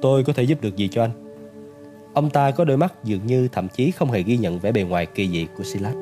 [0.00, 1.10] Tôi có thể giúp được gì cho anh?
[2.14, 4.82] Ông ta có đôi mắt dường như thậm chí không hề ghi nhận vẻ bề
[4.82, 5.94] ngoài kỳ dị của Silas.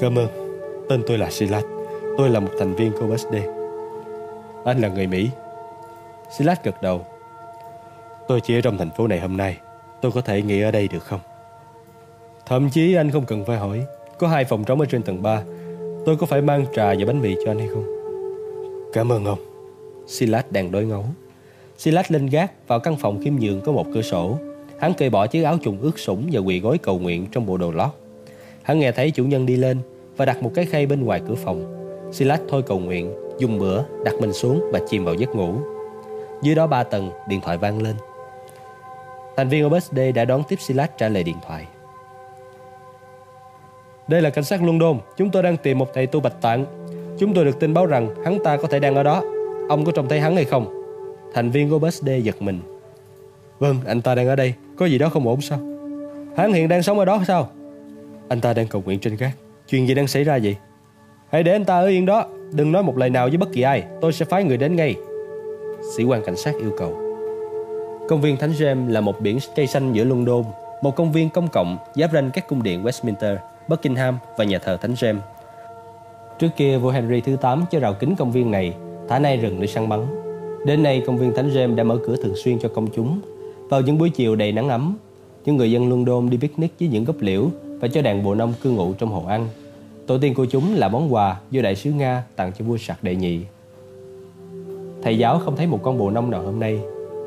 [0.00, 0.28] Cảm ơn,
[0.88, 1.64] tên tôi là Silas.
[2.18, 3.61] Tôi là một thành viên của BSD.
[4.64, 5.30] Anh là người Mỹ.
[6.38, 7.06] Silas gật đầu.
[8.28, 9.56] Tôi chỉ ở trong thành phố này hôm nay.
[10.02, 11.20] Tôi có thể nghỉ ở đây được không?
[12.46, 13.84] Thậm chí anh không cần phải hỏi.
[14.18, 15.42] Có hai phòng trống ở trên tầng 3.
[16.06, 17.84] Tôi có phải mang trà và bánh mì cho anh hay không?
[18.92, 19.38] Cảm ơn ông.
[20.06, 21.04] Silas đang đối ngấu.
[21.78, 24.38] Silas lên gác vào căn phòng khiêm nhường có một cửa sổ.
[24.78, 27.56] Hắn cởi bỏ chiếc áo trùng ướt sũng và quỳ gối cầu nguyện trong bộ
[27.56, 27.90] đồ lót.
[28.62, 29.78] Hắn nghe thấy chủ nhân đi lên
[30.16, 31.82] và đặt một cái khay bên ngoài cửa phòng.
[32.12, 35.54] Silas thôi cầu nguyện, dùng bữa, đặt mình xuống và chìm vào giấc ngủ.
[36.42, 37.96] Dưới đó ba tầng, điện thoại vang lên.
[39.36, 41.66] Thành viên OBSD đã đón tiếp Silas trả lời điện thoại.
[44.08, 46.66] Đây là cảnh sát London, chúng tôi đang tìm một thầy tu bạch tạng.
[47.18, 49.22] Chúng tôi được tin báo rằng hắn ta có thể đang ở đó.
[49.68, 50.82] Ông có trông thấy hắn hay không?
[51.34, 52.60] Thành viên của OBSD giật mình.
[53.58, 54.54] Vâng, anh ta đang ở đây.
[54.76, 55.58] Có gì đó không ổn sao?
[56.36, 57.50] Hắn hiện đang sống ở đó sao?
[58.28, 59.32] Anh ta đang cầu nguyện trên gác.
[59.68, 60.56] Chuyện gì đang xảy ra vậy?
[61.30, 63.62] Hãy để anh ta ở yên đó Đừng nói một lời nào với bất kỳ
[63.62, 63.84] ai.
[64.00, 64.94] Tôi sẽ phái người đến ngay.
[65.96, 66.96] Sĩ quan cảnh sát yêu cầu.
[68.08, 70.44] Công viên Thánh James là một biển cây xanh giữa London
[70.82, 73.36] Một công viên công cộng giáp ranh các cung điện Westminster,
[73.68, 75.18] Buckingham và nhà thờ Thánh James.
[76.38, 78.74] Trước kia vua Henry thứ 8 cho rào kính công viên này
[79.08, 80.06] Thả nay rừng để săn bắn.
[80.66, 83.20] Đến nay công viên Thánh James đã mở cửa thường xuyên cho công chúng.
[83.68, 84.96] Vào những buổi chiều đầy nắng ấm
[85.44, 87.46] Những người dân London đi picnic với những gốc liễu
[87.80, 89.48] Và cho đàn bồ nông cư ngụ trong hồ ăn.
[90.06, 93.04] Tổ tiên của chúng là món quà do đại sứ Nga tặng cho vua sạc
[93.04, 93.40] đệ nhị.
[95.02, 96.80] Thầy giáo không thấy một con bồ nông nào hôm nay.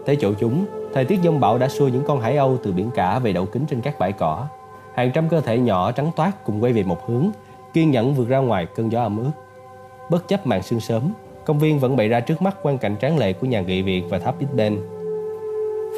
[0.06, 2.90] Tới chỗ chúng, thời tiết giông bão đã xua những con hải âu từ biển
[2.96, 4.48] cả về đậu kính trên các bãi cỏ.
[4.96, 7.30] Hàng trăm cơ thể nhỏ trắng toát cùng quay về một hướng,
[7.74, 9.32] kiên nhẫn vượt ra ngoài cơn gió ẩm ướt.
[10.10, 11.14] Bất chấp màn sương sớm,
[11.46, 14.10] công viên vẫn bày ra trước mắt quan cảnh tráng lệ của nhà nghị viện
[14.10, 14.78] và tháp Big Ben.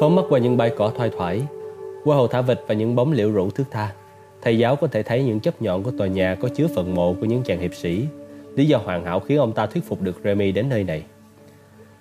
[0.00, 1.42] Phóng mắt qua những bãi cỏ thoai thoải,
[2.04, 3.92] qua hồ thả vịt và những bóng liễu rủ thước tha.
[4.42, 7.14] Thầy giáo có thể thấy những chấp nhọn của tòa nhà có chứa phần mộ
[7.20, 8.04] của những chàng hiệp sĩ.
[8.56, 11.02] Lý do hoàn hảo khiến ông ta thuyết phục được Remy đến nơi này.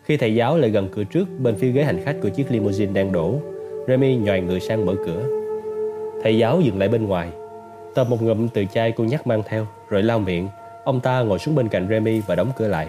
[0.04, 2.94] Khi thầy giáo lại gần cửa trước bên phía ghế hành khách của chiếc limousine
[2.94, 3.36] đang đổ,
[3.88, 5.24] Remy nhòi người sang mở cửa.
[6.24, 7.30] Thầy giáo dừng lại bên ngoài,
[7.96, 10.48] tập một ngụm từ chai cô nhắc mang theo, rồi lau miệng.
[10.84, 12.88] Ông ta ngồi xuống bên cạnh Remy và đóng cửa lại.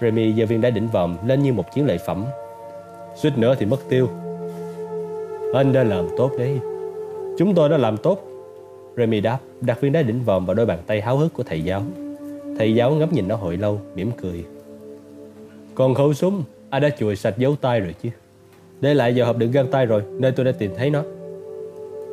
[0.00, 2.24] Remy giơ viên đá đỉnh vòm lên như một chiến lợi phẩm.
[3.16, 4.08] Suýt nữa thì mất tiêu.
[5.54, 6.60] Anh đã làm tốt đấy.
[7.38, 8.22] Chúng tôi đã làm tốt.
[8.96, 11.64] Remy đáp, đặt viên đá đỉnh vòm vào đôi bàn tay háo hức của thầy
[11.64, 11.82] giáo.
[12.58, 14.44] Thầy giáo ngắm nhìn nó hồi lâu, mỉm cười.
[15.74, 18.08] Còn khẩu súng, ai đã chùi sạch dấu tay rồi chứ?
[18.80, 21.02] Để lại vào hộp đựng găng tay rồi, nơi tôi đã tìm thấy nó.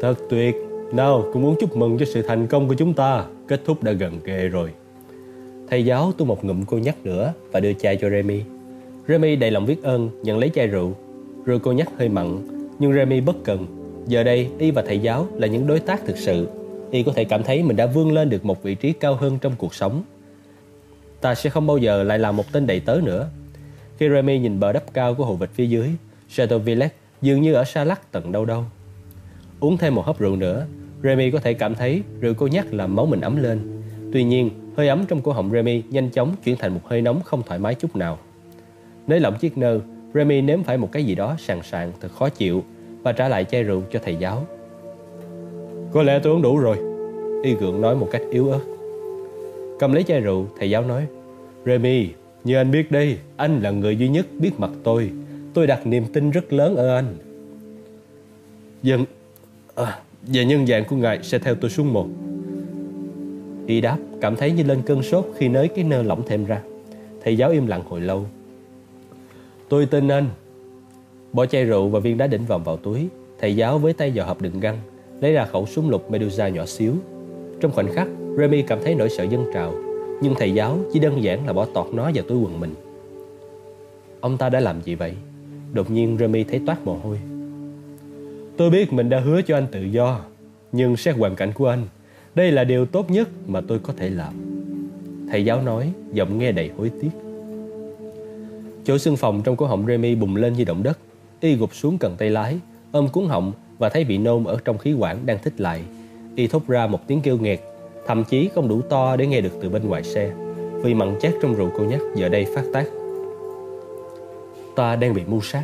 [0.01, 0.55] Thật tuyệt.
[0.93, 3.25] Nào, cũng muốn chúc mừng cho sự thành công của chúng ta.
[3.47, 4.71] Kết thúc đã gần kề rồi.
[5.69, 8.41] Thầy giáo tu một ngụm cô nhắc nữa và đưa chai cho Remy.
[9.07, 10.93] Remy đầy lòng biết ơn nhận lấy chai rượu.
[11.45, 12.47] Rồi cô nhắc hơi mặn,
[12.79, 16.17] nhưng Remy bất cần Giờ đây, y và thầy giáo là những đối tác thực
[16.17, 16.47] sự.
[16.91, 19.37] Y có thể cảm thấy mình đã vươn lên được một vị trí cao hơn
[19.41, 20.03] trong cuộc sống.
[21.21, 23.29] Ta sẽ không bao giờ lại là một tên đầy tớ nữa.
[23.97, 25.89] Khi Remy nhìn bờ đắp cao của hồ vịt phía dưới,
[26.35, 28.63] Chateau Villette dường như ở xa lắc tận đâu đâu.
[29.59, 30.65] Uống thêm một hớp rượu nữa,
[31.03, 33.81] Remy có thể cảm thấy rượu cô nhắc làm máu mình ấm lên.
[34.13, 37.21] Tuy nhiên, hơi ấm trong cổ họng Remy nhanh chóng chuyển thành một hơi nóng
[37.21, 38.19] không thoải mái chút nào.
[39.07, 39.79] Nới lỏng chiếc nơ,
[40.13, 42.63] Remy nếm phải một cái gì đó sàn sàn thật khó chịu
[43.03, 44.47] và trả lại chai rượu cho thầy giáo.
[45.91, 46.77] Có lẽ tôi uống đủ rồi,
[47.43, 48.59] Y Gượng nói một cách yếu ớt.
[49.79, 51.07] Cầm lấy chai rượu, thầy giáo nói,
[51.65, 52.07] Remy,
[52.43, 55.11] như anh biết đây, anh là người duy nhất biết mặt tôi.
[55.53, 57.15] Tôi đặt niềm tin rất lớn ở anh.
[58.83, 59.05] Dân,
[59.75, 62.07] à, và nhân dạng của ngài sẽ theo tôi xuống một.
[63.67, 66.61] Y đáp, cảm thấy như lên cơn sốt khi nới cái nơ lỏng thêm ra.
[67.23, 68.25] Thầy giáo im lặng hồi lâu.
[69.69, 70.29] Tôi tin anh,
[71.33, 73.07] Bỏ chai rượu và viên đá đỉnh vòng vào túi
[73.39, 74.77] Thầy giáo với tay vào hộp đựng găng
[75.21, 76.93] Lấy ra khẩu súng lục Medusa nhỏ xíu
[77.61, 79.73] Trong khoảnh khắc Remy cảm thấy nỗi sợ dân trào
[80.21, 82.73] Nhưng thầy giáo chỉ đơn giản là bỏ tọt nó vào túi quần mình
[84.23, 85.13] Ông ta đã làm gì vậy?
[85.73, 87.19] Đột nhiên Remy thấy toát mồ hôi.
[88.57, 90.19] Tôi biết mình đã hứa cho anh tự do,
[90.71, 91.87] nhưng xét hoàn cảnh của anh,
[92.35, 94.33] đây là điều tốt nhất mà tôi có thể làm.
[95.31, 97.09] Thầy giáo nói, giọng nghe đầy hối tiếc.
[98.83, 100.97] Chỗ xương phòng trong cổ họng Remy bùng lên như động đất.
[101.43, 102.58] Y gục xuống cần tay lái,
[102.91, 105.82] ôm cuốn họng và thấy bị nôn ở trong khí quản đang thích lại.
[106.36, 107.60] Y thốt ra một tiếng kêu nghẹt,
[108.08, 110.32] thậm chí không đủ to để nghe được từ bên ngoài xe.
[110.84, 112.86] Vì mặn chát trong rượu cô nhắc giờ đây phát tác.
[114.75, 115.63] Ta đang bị mưu sát.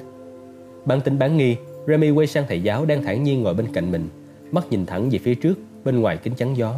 [0.85, 1.55] Bản tính bán nghi,
[1.87, 4.09] Remy quay sang thầy giáo đang thản nhiên ngồi bên cạnh mình,
[4.51, 5.53] mắt nhìn thẳng về phía trước,
[5.85, 6.75] bên ngoài kính chắn gió.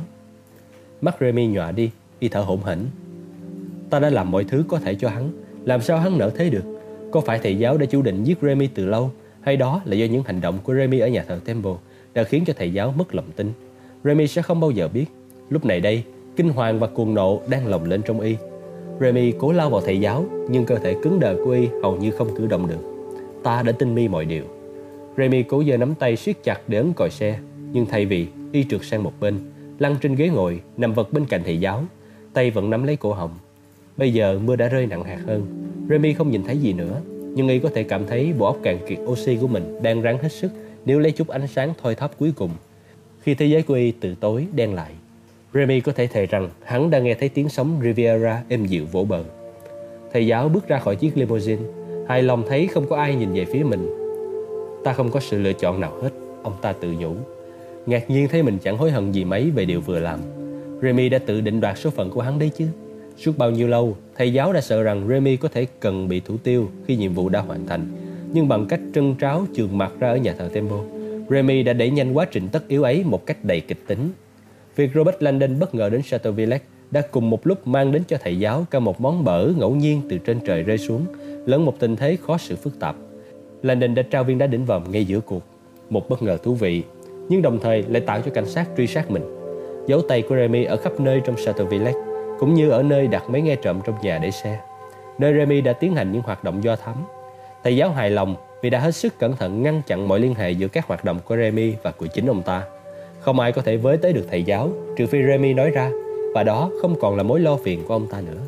[1.01, 2.79] Mắt Remy nhọa đi, y thở hổn hển.
[3.89, 5.31] Ta đã làm mọi thứ có thể cho hắn,
[5.65, 6.80] làm sao hắn nỡ thế được?
[7.11, 10.05] Có phải thầy giáo đã chủ định giết Remy từ lâu, hay đó là do
[10.05, 11.73] những hành động của Remy ở nhà thờ Temple
[12.13, 13.51] đã khiến cho thầy giáo mất lòng tin?
[14.03, 15.05] Remy sẽ không bao giờ biết.
[15.49, 16.03] Lúc này đây,
[16.35, 18.35] kinh hoàng và cuồng nộ đang lồng lên trong y.
[18.99, 22.11] Remy cố lao vào thầy giáo, nhưng cơ thể cứng đờ của y hầu như
[22.11, 23.11] không cử động được.
[23.43, 24.43] Ta đã tin mi mọi điều.
[25.17, 27.39] Remy cố giơ nắm tay siết chặt để ấn còi xe,
[27.73, 29.39] nhưng thay vì y trượt sang một bên,
[29.79, 31.83] lăn trên ghế ngồi, nằm vật bên cạnh thầy giáo,
[32.33, 33.31] tay vẫn nắm lấy cổ họng.
[34.01, 35.45] Bây giờ mưa đã rơi nặng hạt hơn,
[35.89, 37.01] Remy không nhìn thấy gì nữa,
[37.35, 40.17] nhưng y có thể cảm thấy bộ óc cạn kiệt oxy của mình đang ráng
[40.17, 40.51] hết sức
[40.85, 42.49] nếu lấy chút ánh sáng thoi thóp cuối cùng.
[43.19, 44.91] Khi thế giới của y từ tối đen lại,
[45.53, 49.03] Remy có thể thề rằng hắn đã nghe thấy tiếng sóng Riviera êm dịu vỗ
[49.03, 49.23] bờ.
[50.13, 51.61] Thầy giáo bước ra khỏi chiếc limousine,
[52.07, 53.89] hài lòng thấy không có ai nhìn về phía mình.
[54.83, 56.11] Ta không có sự lựa chọn nào hết,
[56.43, 57.15] ông ta tự nhủ.
[57.85, 60.19] Ngạc nhiên thấy mình chẳng hối hận gì mấy về điều vừa làm.
[60.81, 62.67] Remy đã tự định đoạt số phận của hắn đấy chứ.
[63.17, 66.37] Suốt bao nhiêu lâu, thầy giáo đã sợ rằng Remy có thể cần bị thủ
[66.43, 67.87] tiêu khi nhiệm vụ đã hoàn thành.
[68.33, 70.77] Nhưng bằng cách trân tráo trường mặt ra ở nhà thờ Temple,
[71.29, 74.09] Remy đã đẩy nhanh quá trình tất yếu ấy một cách đầy kịch tính.
[74.75, 78.17] Việc Robert Landon bất ngờ đến Chateau Villette đã cùng một lúc mang đến cho
[78.23, 81.05] thầy giáo cả một món bở ngẫu nhiên từ trên trời rơi xuống,
[81.45, 82.95] lẫn một tình thế khó xử phức tạp.
[83.63, 85.43] Landon đã trao viên đá đỉnh vòm ngay giữa cuộc,
[85.89, 86.83] một bất ngờ thú vị,
[87.29, 89.23] nhưng đồng thời lại tạo cho cảnh sát truy sát mình.
[89.87, 91.99] Dấu tay của Remy ở khắp nơi trong Chateau Villette,
[92.41, 94.59] cũng như ở nơi đặt máy nghe trộm trong nhà để xe,
[95.17, 96.95] nơi Remy đã tiến hành những hoạt động do thám.
[97.63, 100.51] Thầy giáo hài lòng vì đã hết sức cẩn thận ngăn chặn mọi liên hệ
[100.51, 102.63] giữa các hoạt động của Remy và của chính ông ta.
[103.19, 105.91] Không ai có thể với tới được thầy giáo trừ phi Remy nói ra
[106.35, 108.41] và đó không còn là mối lo phiền của ông ta nữa.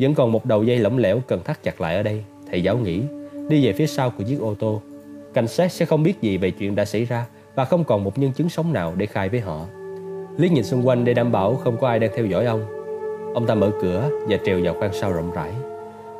[0.00, 2.76] Vẫn còn một đầu dây lỏng lẻo cần thắt chặt lại ở đây, thầy giáo
[2.76, 3.02] nghĩ,
[3.48, 4.82] đi về phía sau của chiếc ô tô.
[5.34, 8.18] Cảnh sát sẽ không biết gì về chuyện đã xảy ra và không còn một
[8.18, 9.66] nhân chứng sống nào để khai với họ.
[10.36, 12.75] Liếc nhìn xung quanh để đảm bảo không có ai đang theo dõi ông.
[13.36, 15.52] Ông ta mở cửa và trèo vào khoang sau rộng rãi.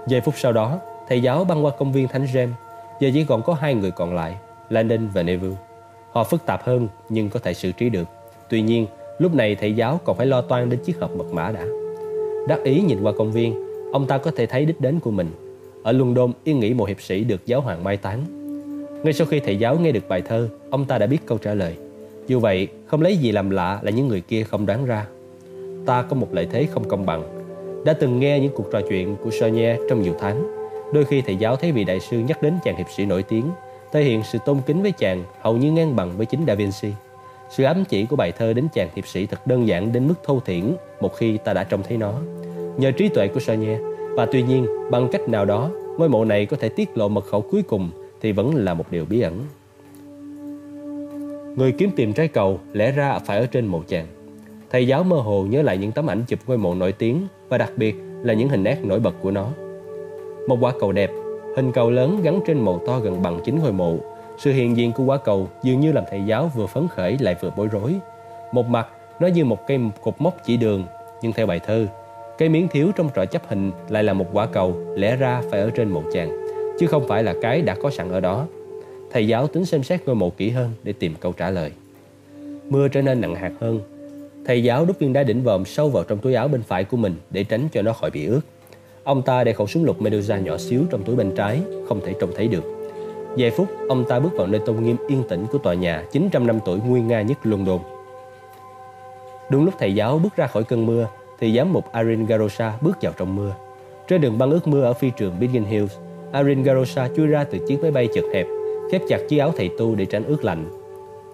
[0.07, 2.49] Giây phút sau đó, thầy giáo băng qua công viên Thánh James.
[3.01, 4.37] Giờ chỉ còn có hai người còn lại,
[4.71, 5.57] Landon và Neville.
[6.13, 8.09] Họ phức tạp hơn nhưng có thể xử trí được.
[8.49, 8.87] Tuy nhiên,
[9.19, 11.65] lúc này thầy giáo còn phải lo toan đến chiếc hộp mật mã đã.
[12.49, 13.55] Đắc ý nhìn qua công viên,
[13.93, 15.31] ông ta có thể thấy đích đến của mình.
[15.83, 18.25] Ở London yên nghỉ một hiệp sĩ được giáo hoàng mai táng.
[19.05, 21.55] Ngay sau khi thầy giáo nghe được bài thơ, ông ta đã biết câu trả
[21.55, 21.77] lời.
[22.27, 25.07] Dù vậy, không lấy gì làm lạ là những người kia không đoán ra.
[25.87, 27.23] Ta có một lợi thế không công bằng.
[27.85, 30.47] Đã từng nghe những cuộc trò chuyện của Sonia trong nhiều tháng.
[30.93, 33.45] Đôi khi thầy giáo thấy vị đại sư nhắc đến chàng hiệp sĩ nổi tiếng,
[33.93, 36.89] thể hiện sự tôn kính với chàng hầu như ngang bằng với chính Da Vinci.
[37.51, 40.15] Sự ám chỉ của bài thơ đến chàng hiệp sĩ thật đơn giản đến mức
[40.25, 42.15] thô thiển một khi ta đã trông thấy nó.
[42.77, 43.79] Nhờ trí tuệ của Sonia
[44.15, 47.25] và tuy nhiên, bằng cách nào đó, ngôi mộ này có thể tiết lộ mật
[47.25, 49.45] khẩu cuối cùng thì vẫn là một điều bí ẩn.
[51.57, 54.07] Người kiếm tìm trái cầu lẽ ra phải ở trên mộ chàng.
[54.71, 57.59] Thầy giáo mơ hồ nhớ lại những tấm ảnh chụp ngôi mộ nổi tiếng và
[57.59, 59.49] đặc biệt là những hình nét nổi bật của nó.
[60.49, 61.11] Một quả cầu đẹp
[61.57, 63.97] Hình cầu lớn gắn trên mộ to gần bằng chính ngôi mộ.
[64.39, 67.37] Sự hiện diện của quả cầu dường như làm thầy giáo vừa phấn khởi lại
[67.41, 67.95] vừa bối rối.
[68.53, 68.89] Một mặt,
[69.21, 70.85] nó như một cây cột mốc chỉ đường,
[71.23, 71.87] nhưng theo bài thơ,
[72.39, 75.61] cây miếng thiếu trong trò chấp hình lại là một quả cầu lẽ ra phải
[75.61, 76.47] ở trên mộ chàng,
[76.79, 78.47] chứ không phải là cái đã có sẵn ở đó.
[79.13, 81.73] Thầy giáo tính xem xét ngôi mộ kỹ hơn để tìm câu trả lời.
[82.69, 83.81] Mưa trở nên nặng hạt hơn.
[84.47, 86.97] Thầy giáo đút viên đá đỉnh vòm sâu vào trong túi áo bên phải của
[86.97, 88.41] mình để tránh cho nó khỏi bị ướt.
[89.05, 92.15] Ông ta để khẩu súng lục Medusa nhỏ xíu trong túi bên trái, không thể
[92.21, 92.65] trông thấy được.
[93.37, 96.47] Vài phút, ông ta bước vào nơi tôn nghiêm yên tĩnh của tòa nhà 900
[96.47, 97.79] năm tuổi nguy nga nhất London.
[99.51, 101.09] Đúng lúc thầy giáo bước ra khỏi cơn mưa,
[101.41, 103.55] thì giám mục Arin Garosa bước vào trong mưa.
[104.09, 105.97] Trên đường băng ướt mưa ở phi trường Biggin Hills,
[106.33, 108.47] Arin Garosa chui ra từ chiếc máy bay chật hẹp,
[108.93, 110.65] khép chặt chiếc áo thầy tu để tránh ướt lạnh.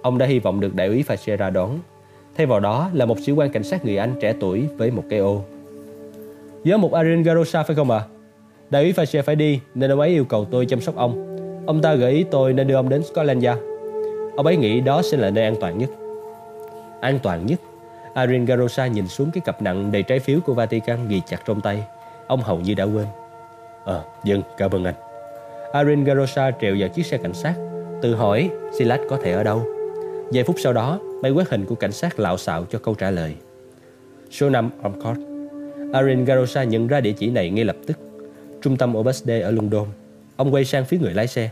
[0.02, 1.78] Ông đã hy vọng được đại úy Fajera đón.
[2.36, 5.04] Thay vào đó là một sĩ quan cảnh sát người Anh trẻ tuổi với một
[5.08, 5.42] cây ô.
[6.64, 7.98] Giám mục Arin Garosa phải không ạ?
[7.98, 8.08] À?
[8.70, 11.36] Đại úy Fache phải đi nên ông ấy yêu cầu tôi chăm sóc ông.
[11.66, 13.60] Ông ta gợi ý tôi nên đưa ông đến Scotland Yard.
[14.36, 15.90] Ông ấy nghĩ đó sẽ là nơi an toàn nhất.
[17.00, 17.60] An toàn nhất?
[18.14, 21.60] Arin Garosa nhìn xuống cái cặp nặng đầy trái phiếu của Vatican ghi chặt trong
[21.60, 21.84] tay.
[22.26, 23.06] Ông hầu như đã quên.
[23.84, 24.94] Ờ, dân, cảm ơn anh.
[25.72, 27.54] Arin Garosa trèo vào chiếc xe cảnh sát,
[28.02, 29.62] tự hỏi Silas có thể ở đâu.
[30.34, 33.10] Vài phút sau đó, máy quét hình của cảnh sát lạo xạo cho câu trả
[33.10, 33.34] lời.
[34.30, 35.18] Số 5 Ormcourt.
[35.92, 37.98] Arin Garosa nhận ra địa chỉ này ngay lập tức.
[38.62, 39.86] Trung tâm Obasde ở London.
[40.36, 41.50] Ông quay sang phía người lái xe.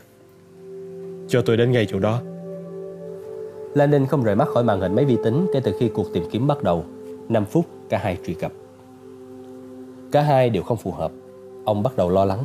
[1.28, 2.20] Cho tôi đến ngay chỗ đó.
[3.74, 6.24] Landon không rời mắt khỏi màn hình máy vi tính kể từ khi cuộc tìm
[6.32, 6.84] kiếm bắt đầu.
[7.28, 8.52] 5 phút, cả hai truy cập.
[10.12, 11.12] Cả hai đều không phù hợp.
[11.64, 12.44] Ông bắt đầu lo lắng.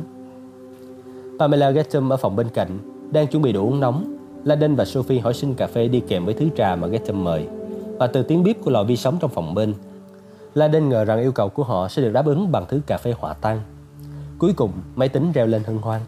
[1.38, 2.78] Pamela Getham ở phòng bên cạnh
[3.12, 4.15] đang chuẩn bị đồ uống nóng.
[4.46, 7.48] Landon và Sophie hỏi xin cà phê đi kèm với thứ trà mà Gatham mời.
[7.98, 9.74] Và từ tiếng bíp của lò vi sóng trong phòng bên,
[10.54, 13.14] Landon ngờ rằng yêu cầu của họ sẽ được đáp ứng bằng thứ cà phê
[13.18, 13.60] hỏa tan.
[14.38, 16.00] Cuối cùng, máy tính reo lên hân hoan.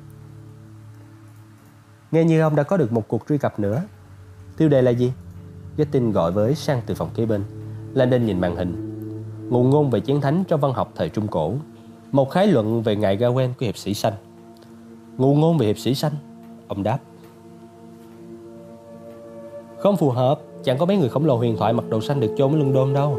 [2.10, 3.82] Nghe như ông đã có được một cuộc truy cập nữa.
[4.56, 5.12] Tiêu đề là gì?
[5.76, 7.42] Gettin gọi với sang từ phòng kế bên.
[7.94, 9.00] Landon nhìn màn hình.
[9.50, 11.54] Ngụ ngôn về chiến thánh trong văn học thời Trung Cổ.
[12.12, 14.14] Một khái luận về ngài Gawain của hiệp sĩ xanh.
[15.16, 16.12] Ngụ ngôn về hiệp sĩ xanh.
[16.68, 16.98] Ông đáp.
[19.78, 22.34] Không phù hợp, chẳng có mấy người khổng lồ huyền thoại mặc đồ xanh được
[22.38, 23.18] chôn ở London đâu.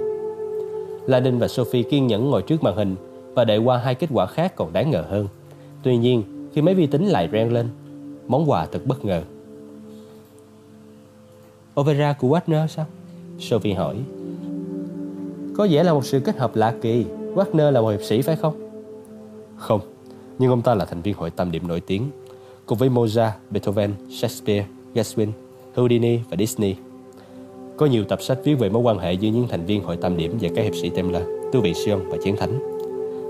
[1.05, 2.95] Landon và Sophie kiên nhẫn ngồi trước màn hình
[3.35, 5.27] và đợi qua hai kết quả khác còn đáng ngờ hơn.
[5.83, 7.69] Tuy nhiên, khi máy vi tính lại reng lên,
[8.27, 9.21] món quà thật bất ngờ.
[11.79, 12.85] Opera của Wagner sao?
[13.39, 13.95] Sophie hỏi.
[15.57, 17.05] Có vẻ là một sự kết hợp lạ kỳ.
[17.35, 18.69] Wagner là một hiệp sĩ phải không?
[19.55, 19.81] Không,
[20.39, 22.09] nhưng ông ta là thành viên hội tam điểm nổi tiếng,
[22.65, 25.27] cùng với Mozart, Beethoven, Shakespeare, Gershwin,
[25.75, 26.75] Houdini và Disney.
[27.77, 30.17] Có nhiều tập sách viết về mối quan hệ giữa những thành viên hội tam
[30.17, 32.59] điểm và các hiệp sĩ Templar, tứ vị Sion và chiến thánh.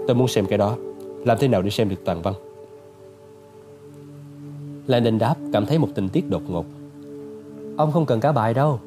[0.07, 0.77] Tôi muốn xem cái đó.
[1.25, 2.33] Làm thế nào để xem được toàn văn?
[4.87, 6.65] Landon đáp cảm thấy một tình tiết đột ngột.
[7.77, 8.79] Ông không cần cả bài đâu.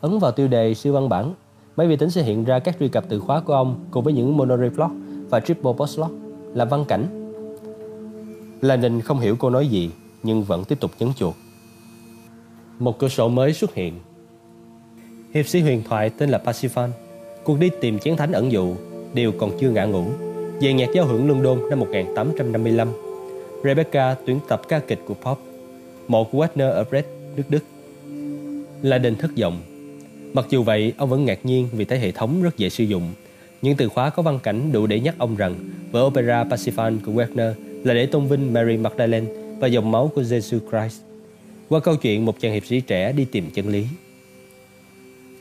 [0.00, 1.34] Ấn vào tiêu đề siêu văn bản.
[1.76, 4.12] Máy vi tính sẽ hiện ra các truy cập từ khóa của ông cùng với
[4.12, 4.90] những monoreflog
[5.30, 6.10] và triple postlog
[6.54, 7.06] là văn cảnh.
[8.60, 9.90] Landon không hiểu cô nói gì
[10.22, 11.34] nhưng vẫn tiếp tục nhấn chuột.
[12.80, 13.94] Một cửa sổ mới xuất hiện.
[15.34, 16.90] Hiệp sĩ huyền thoại tên là Pasiphan.
[17.44, 18.74] Cuộc đi tìm chiến thánh ẩn dụ
[19.14, 20.04] đều còn chưa ngã ngủ.
[20.60, 22.88] Về nhạc giao hưởng London năm 1855,
[23.64, 25.38] Rebecca tuyển tập ca kịch của Pop,
[26.08, 27.64] mộ của Wagner ở Brest, nước Đức.
[28.82, 29.60] Landon thất vọng.
[30.32, 33.12] Mặc dù vậy, ông vẫn ngạc nhiên vì thấy hệ thống rất dễ sử dụng.
[33.62, 35.54] Những từ khóa có văn cảnh đủ để nhắc ông rằng
[35.92, 37.52] vở opera Parsifal của Wagner
[37.84, 39.26] là để tôn vinh Mary Magdalene
[39.58, 41.09] và dòng máu của Jesus Christ.
[41.70, 43.86] Qua câu chuyện một chàng hiệp sĩ trẻ đi tìm chân lý.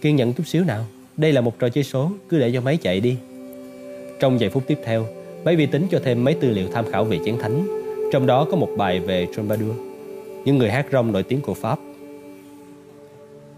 [0.01, 0.85] Kiên nhẫn chút xíu nào,
[1.17, 3.17] đây là một trò chơi số, cứ để cho máy chạy đi.
[4.19, 5.05] Trong vài phút tiếp theo,
[5.43, 7.67] máy vi tính cho thêm mấy tư liệu tham khảo về chiến thánh,
[8.11, 9.75] trong đó có một bài về Troubadour,
[10.45, 11.79] những người hát rong nổi tiếng của Pháp.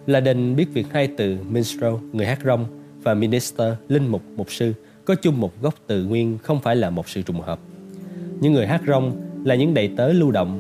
[0.08, 2.66] Laden biết việc hai từ minstrel, người hát rong,
[3.04, 4.74] và minister, linh mục, mục sư
[5.06, 7.60] có chung một gốc từ nguyên không phải là một sự trùng hợp.
[8.40, 10.60] Những người hát rong là những đầy tớ lưu động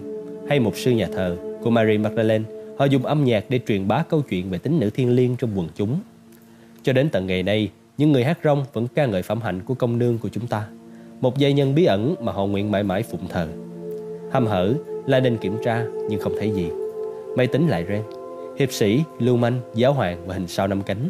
[0.49, 2.45] hay mục sư nhà thờ của Mary Magdalene.
[2.77, 5.49] Họ dùng âm nhạc để truyền bá câu chuyện về tính nữ thiên liêng trong
[5.55, 5.99] quần chúng.
[6.83, 9.73] Cho đến tận ngày nay, những người hát rong vẫn ca ngợi phẩm hạnh của
[9.73, 10.67] công nương của chúng ta.
[11.21, 13.47] Một giai nhân bí ẩn mà họ nguyện mãi mãi phụng thờ.
[14.31, 14.73] Hăm hở,
[15.05, 16.67] la nên kiểm tra nhưng không thấy gì.
[17.37, 18.03] Máy tính lại reng.
[18.59, 21.09] Hiệp sĩ, lưu manh, giáo hoàng và hình sao năm cánh.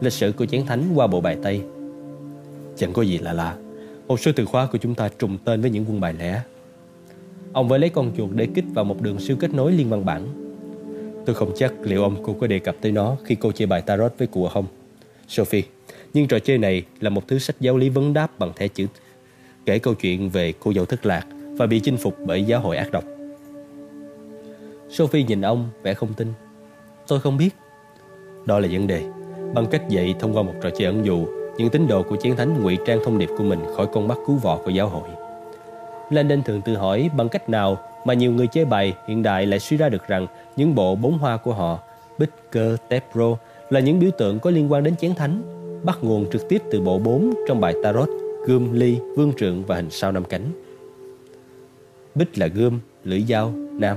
[0.00, 1.62] Lịch sử của chén thánh qua bộ bài Tây.
[2.76, 3.56] Chẳng có gì lạ lạ.
[4.08, 6.40] Một số từ khóa của chúng ta trùng tên với những quân bài lẻ.
[7.52, 10.04] Ông phải lấy con chuột để kích vào một đường siêu kết nối liên văn
[10.04, 10.26] bản.
[11.26, 13.82] Tôi không chắc liệu ông cô có đề cập tới nó khi cô chơi bài
[13.82, 14.66] tarot với cụ không.
[15.28, 15.62] Sophie,
[16.14, 18.86] nhưng trò chơi này là một thứ sách giáo lý vấn đáp bằng thẻ chữ
[19.66, 22.76] kể câu chuyện về cô dâu thất lạc và bị chinh phục bởi giáo hội
[22.76, 23.04] ác độc.
[24.90, 26.28] Sophie nhìn ông vẻ không tin.
[27.08, 27.50] Tôi không biết.
[28.46, 29.02] Đó là vấn đề.
[29.54, 32.36] Bằng cách dạy thông qua một trò chơi ẩn dụ, những tín đồ của chiến
[32.36, 35.08] thánh ngụy trang thông điệp của mình khỏi con mắt cứu vọ của giáo hội.
[36.12, 39.58] Landon thường tự hỏi bằng cách nào mà nhiều người chơi bài hiện đại lại
[39.58, 41.78] suy ra được rằng những bộ bốn hoa của họ,
[42.18, 43.36] bích, cơ, tép, rô
[43.70, 45.42] là những biểu tượng có liên quan đến chén thánh,
[45.84, 48.08] bắt nguồn trực tiếp từ bộ bốn trong bài tarot,
[48.46, 50.42] gươm, ly, vương trượng và hình sao năm cánh.
[52.14, 53.96] Bích là gươm, lưỡi dao, nam,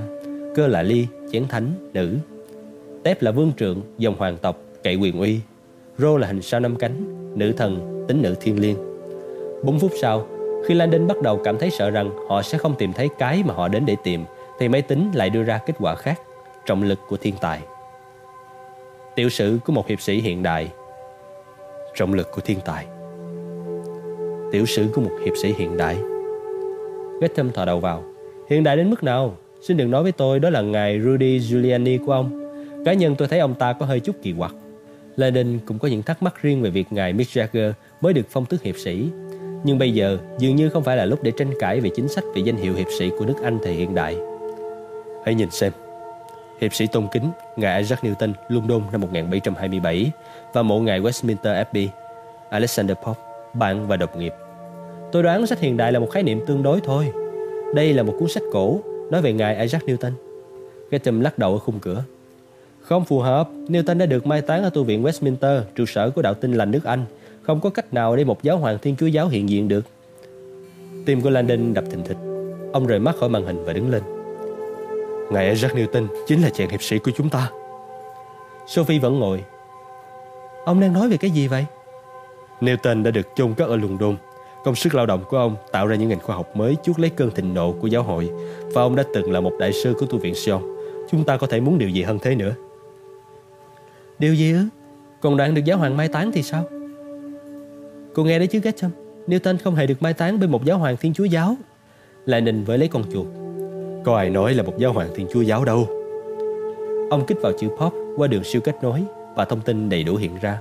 [0.54, 2.16] cơ là ly, chén thánh, nữ.
[3.02, 5.40] Tép là vương trượng, dòng hoàng tộc, cậy quyền uy.
[5.98, 7.04] Rô là hình sao năm cánh,
[7.38, 8.76] nữ thần, tính nữ thiên liêng.
[9.64, 10.26] Bốn phút sau,
[10.66, 13.54] khi Landon bắt đầu cảm thấy sợ rằng họ sẽ không tìm thấy cái mà
[13.54, 14.24] họ đến để tìm,
[14.58, 16.20] thì máy tính lại đưa ra kết quả khác,
[16.66, 17.60] trọng lực của thiên tài.
[19.14, 20.68] Tiểu sử của một hiệp sĩ hiện đại
[21.96, 22.86] Trọng lực của thiên tài.
[24.52, 25.96] Tiểu sử của một hiệp sĩ hiện đại.
[27.20, 28.04] Getham thò đầu vào.
[28.50, 29.36] Hiện đại đến mức nào?
[29.62, 32.52] Xin đừng nói với tôi đó là ngài Rudy Giuliani của ông.
[32.84, 34.54] Cá nhân tôi thấy ông ta có hơi chút kỳ quặc.
[35.16, 38.44] Lenin cũng có những thắc mắc riêng về việc ngài Mick Jagger mới được phong
[38.44, 39.08] tước hiệp sĩ.
[39.64, 42.24] Nhưng bây giờ dường như không phải là lúc để tranh cãi về chính sách
[42.34, 44.16] về danh hiệu hiệp sĩ của nước Anh thời hiện đại.
[45.24, 45.72] Hãy nhìn xem.
[46.60, 50.10] Hiệp sĩ tôn kính ngài Isaac Newton, London năm 1727
[50.52, 51.88] và mộ ngài Westminster Abbey,
[52.50, 53.20] Alexander Pope,
[53.54, 54.32] bạn và đồng nghiệp.
[55.12, 57.12] Tôi đoán sách hiện đại là một khái niệm tương đối thôi.
[57.74, 58.80] Đây là một cuốn sách cổ
[59.10, 60.12] nói về ngài Isaac Newton.
[60.90, 62.04] Gatham lắc đầu ở khung cửa.
[62.80, 66.22] Không phù hợp, Newton đã được mai táng ở tu viện Westminster, trụ sở của
[66.22, 67.04] đạo tin lành nước Anh.
[67.46, 69.84] Không có cách nào để một giáo hoàng thiên chúa giáo hiện diện được.
[71.06, 72.16] Tim của Landon đập thình thịch.
[72.72, 74.02] Ông rời mắt khỏi màn hình và đứng lên.
[75.30, 77.50] Ngài Isaac Newton chính là chàng hiệp sĩ của chúng ta.
[78.66, 79.44] Sophie vẫn ngồi.
[80.64, 81.66] Ông đang nói về cái gì vậy?
[82.60, 84.16] Newton đã được chôn cất ở London.
[84.64, 87.10] Công sức lao động của ông tạo ra những ngành khoa học mới chuốt lấy
[87.10, 88.30] cơn thịnh nộ của giáo hội
[88.72, 90.62] và ông đã từng là một đại sư của tu viện Sion.
[91.10, 92.54] Chúng ta có thể muốn điều gì hơn thế nữa?
[94.18, 94.64] Điều gì ư?
[95.20, 96.64] Còn đoạn được giáo hoàng mai táng thì sao?
[98.16, 98.90] Cô nghe đấy chứ Getcham
[99.26, 101.56] Newton không hề được mai táng bên một giáo hoàng thiên chúa giáo
[102.26, 103.26] Lại nình với lấy con chuột
[104.04, 105.86] Có ai nói là một giáo hoàng thiên chúa giáo đâu
[107.10, 109.02] Ông kích vào chữ pop qua đường siêu kết nối
[109.34, 110.58] Và thông tin đầy đủ hiện ra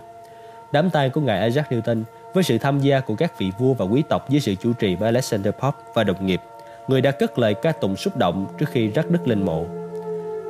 [0.71, 2.03] Đám tang của ngài Isaac Newton
[2.33, 4.95] với sự tham gia của các vị vua và quý tộc dưới sự chủ trì
[4.95, 6.41] của Alexander Pope và đồng nghiệp,
[6.87, 9.65] người đã cất lời ca tụng xúc động trước khi rắc đất lên mộ.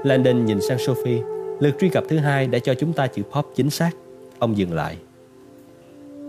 [0.03, 1.21] Landon nhìn sang Sophie,
[1.59, 3.91] lượt truy cập thứ hai đã cho chúng ta chữ Pope chính xác.
[4.39, 4.97] Ông dừng lại.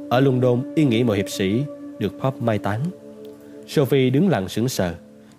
[0.08, 1.62] Ở London, ý nghĩ một hiệp sĩ
[1.98, 2.80] được Pope mai táng.
[3.66, 4.94] Sophie đứng lặng sững sờ.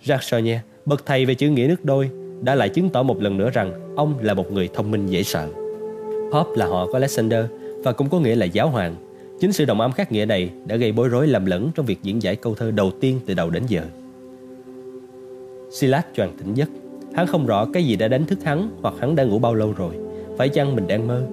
[0.06, 2.10] Jacques Chonier, bậc thầy về chữ nghĩa nước đôi,
[2.42, 5.24] đã lại chứng tỏ một lần nữa rằng ông là một người thông minh dễ
[5.24, 5.50] sợ.
[6.32, 7.46] Pope là họ của Alexander
[7.84, 8.96] và cũng có nghĩa là giáo hoàng.
[9.40, 12.00] Chính sự đồng âm khác nghĩa này đã gây bối rối lầm lẫn trong việc
[12.04, 13.82] diễn giải câu thơ đầu tiên từ đầu đến giờ.
[15.72, 16.70] Silas choàng tỉnh giấc.
[17.16, 19.74] Hắn không rõ cái gì đã đánh thức hắn hoặc hắn đã ngủ bao lâu
[19.78, 19.94] rồi.
[20.38, 21.24] Phải chăng mình đang mơ?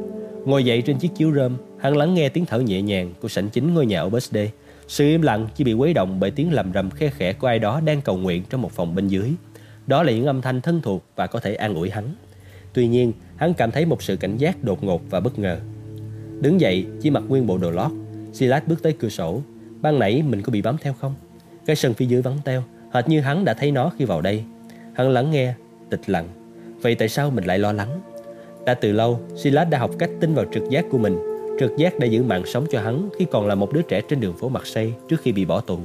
[0.45, 3.49] Ngồi dậy trên chiếc chiếu rơm, hắn lắng nghe tiếng thở nhẹ nhàng của sảnh
[3.49, 4.37] chính ngôi nhà ở BSD.
[4.89, 7.59] Sự im lặng chỉ bị quấy động bởi tiếng lầm rầm khe khẽ của ai
[7.59, 9.33] đó đang cầu nguyện trong một phòng bên dưới.
[9.87, 12.05] Đó là những âm thanh thân thuộc và có thể an ủi hắn.
[12.73, 15.59] Tuy nhiên, hắn cảm thấy một sự cảnh giác đột ngột và bất ngờ.
[16.41, 17.91] Đứng dậy, chỉ mặc nguyên bộ đồ lót,
[18.33, 19.43] Silas bước tới cửa sổ.
[19.81, 21.15] Ban nãy mình có bị bám theo không?
[21.67, 22.63] Cái sân phía dưới vắng teo,
[22.93, 24.45] hệt như hắn đã thấy nó khi vào đây.
[24.95, 25.55] Hắn lắng nghe,
[25.91, 26.29] tịch lặng.
[26.83, 28.01] Vậy tại sao mình lại lo lắng?
[28.67, 31.34] Đã từ lâu, Silas đã học cách tin vào trực giác của mình.
[31.59, 34.21] Trực giác đã giữ mạng sống cho hắn khi còn là một đứa trẻ trên
[34.21, 35.79] đường phố mặt xây trước khi bị bỏ tù.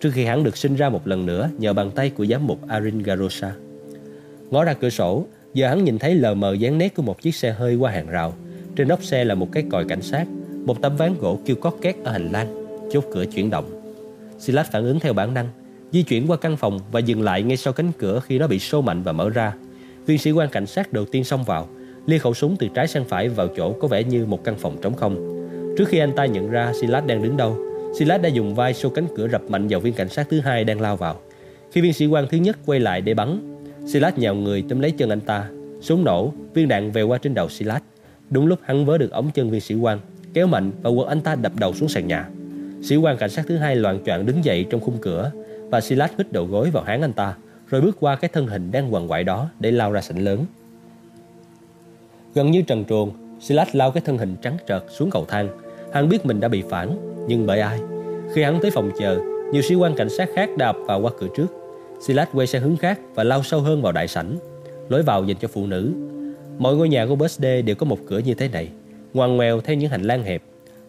[0.00, 2.68] Trước khi hắn được sinh ra một lần nữa nhờ bàn tay của giám mục
[2.68, 3.52] Arin Garosa.
[4.50, 7.34] Ngó ra cửa sổ, giờ hắn nhìn thấy lờ mờ dáng nét của một chiếc
[7.34, 8.34] xe hơi qua hàng rào.
[8.76, 10.26] Trên nóc xe là một cái còi cảnh sát,
[10.64, 13.80] một tấm ván gỗ kêu cót két ở hành lang, chốt cửa chuyển động.
[14.38, 15.48] Silas phản ứng theo bản năng,
[15.92, 18.58] di chuyển qua căn phòng và dừng lại ngay sau cánh cửa khi nó bị
[18.58, 19.52] sô mạnh và mở ra.
[20.06, 21.68] Viên sĩ quan cảnh sát đầu tiên xông vào,
[22.06, 24.76] lia khẩu súng từ trái sang phải vào chỗ có vẻ như một căn phòng
[24.82, 25.36] trống không.
[25.78, 27.56] Trước khi anh ta nhận ra Silas đang đứng đâu,
[27.98, 30.64] Silas đã dùng vai xô cánh cửa rập mạnh vào viên cảnh sát thứ hai
[30.64, 31.20] đang lao vào.
[31.72, 34.90] Khi viên sĩ quan thứ nhất quay lại để bắn, Silas nhào người tóm lấy
[34.90, 35.48] chân anh ta.
[35.80, 37.82] Súng nổ, viên đạn về qua trên đầu Silas.
[38.30, 39.98] Đúng lúc hắn vớ được ống chân viên sĩ quan,
[40.34, 42.28] kéo mạnh và quật anh ta đập đầu xuống sàn nhà.
[42.82, 45.30] Sĩ quan cảnh sát thứ hai loạn choạng đứng dậy trong khung cửa
[45.70, 47.34] và Silas hít đầu gối vào háng anh ta,
[47.68, 50.44] rồi bước qua cái thân hình đang quằn quại đó để lao ra sảnh lớn.
[52.34, 55.48] Gần như trần truồng, Silas lao cái thân hình trắng trợt xuống cầu thang.
[55.92, 56.96] Hắn biết mình đã bị phản,
[57.28, 57.80] nhưng bởi ai?
[58.34, 59.18] Khi hắn tới phòng chờ,
[59.52, 61.46] nhiều sĩ quan cảnh sát khác đạp vào qua cửa trước.
[62.06, 64.36] Silas quay sang hướng khác và lao sâu hơn vào đại sảnh.
[64.88, 65.92] Lối vào dành cho phụ nữ.
[66.58, 68.68] Mọi ngôi nhà của Birthday đều có một cửa như thế này,
[69.14, 70.42] ngoằn ngoèo theo những hành lang hẹp.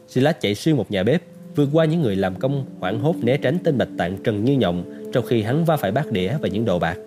[0.08, 1.22] Silas chạy xuyên một nhà bếp,
[1.56, 4.54] vượt qua những người làm công hoảng hốt né tránh tên bạch tạng trần như
[4.54, 4.84] nhộng
[5.14, 6.98] trong khi hắn va phải bát đĩa và những đồ bạc,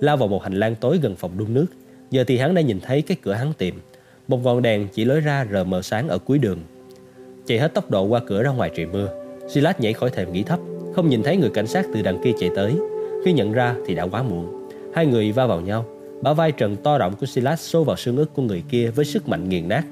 [0.00, 1.66] lao vào một hành lang tối gần phòng đun nước.
[2.10, 3.74] Giờ thì hắn đã nhìn thấy cái cửa hắn tìm,
[4.28, 6.58] một ngọn đèn chỉ lối ra rờ mờ sáng ở cuối đường.
[7.46, 9.08] Chạy hết tốc độ qua cửa ra ngoài trời mưa,
[9.48, 10.58] Silas nhảy khỏi thềm nghỉ thấp,
[10.94, 12.74] không nhìn thấy người cảnh sát từ đằng kia chạy tới.
[13.24, 14.68] Khi nhận ra thì đã quá muộn.
[14.94, 15.86] Hai người va vào nhau,
[16.22, 19.04] bả vai trần to rộng của Silas xô vào xương ức của người kia với
[19.04, 19.84] sức mạnh nghiền nát.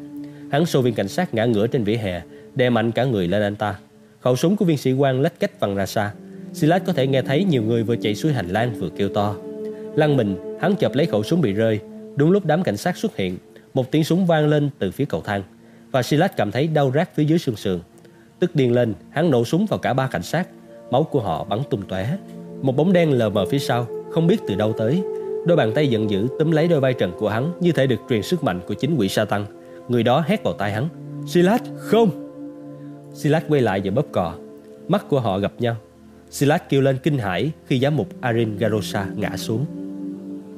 [0.50, 2.22] Hắn xô viên cảnh sát ngã ngửa trên vỉa hè,
[2.54, 3.78] đè mạnh cả người lên anh ta.
[4.20, 6.12] Khẩu súng của viên sĩ quan lách cách văng ra xa.
[6.52, 9.34] Silas có thể nghe thấy nhiều người vừa chạy xuôi hành lang vừa kêu to.
[9.94, 11.80] Lăn mình, hắn chập lấy khẩu súng bị rơi.
[12.16, 13.38] Đúng lúc đám cảnh sát xuất hiện,
[13.74, 15.42] một tiếng súng vang lên từ phía cầu thang
[15.92, 17.80] và Silas cảm thấy đau rát phía dưới xương sườn.
[18.38, 20.48] Tức điên lên, hắn nổ súng vào cả ba cảnh sát.
[20.90, 22.16] Máu của họ bắn tung tóe.
[22.62, 25.02] Một bóng đen lờ mờ phía sau, không biết từ đâu tới.
[25.46, 28.00] Đôi bàn tay giận dữ túm lấy đôi vai trần của hắn như thể được
[28.08, 29.46] truyền sức mạnh của chính quỷ sa tăng.
[29.88, 30.88] Người đó hét vào tai hắn.
[31.26, 32.10] Silas, không!
[33.14, 34.34] Silas quay lại và bóp cò.
[34.88, 35.76] Mắt của họ gặp nhau.
[36.30, 39.66] Silas kêu lên kinh hãi khi giám mục Arin Garosa ngã xuống.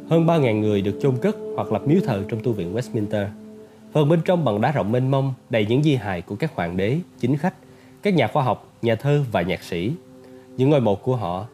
[0.08, 3.26] Hơn 3.000 người được chôn cất hoặc lập miếu thờ trong tu viện Westminster.
[3.92, 6.76] Phần bên trong bằng đá rộng mênh mông đầy những di hài của các hoàng
[6.76, 7.54] đế, chính khách,
[8.02, 9.92] các nhà khoa học, nhà thơ và nhạc sĩ.
[10.56, 11.46] Những ngôi mộ của họ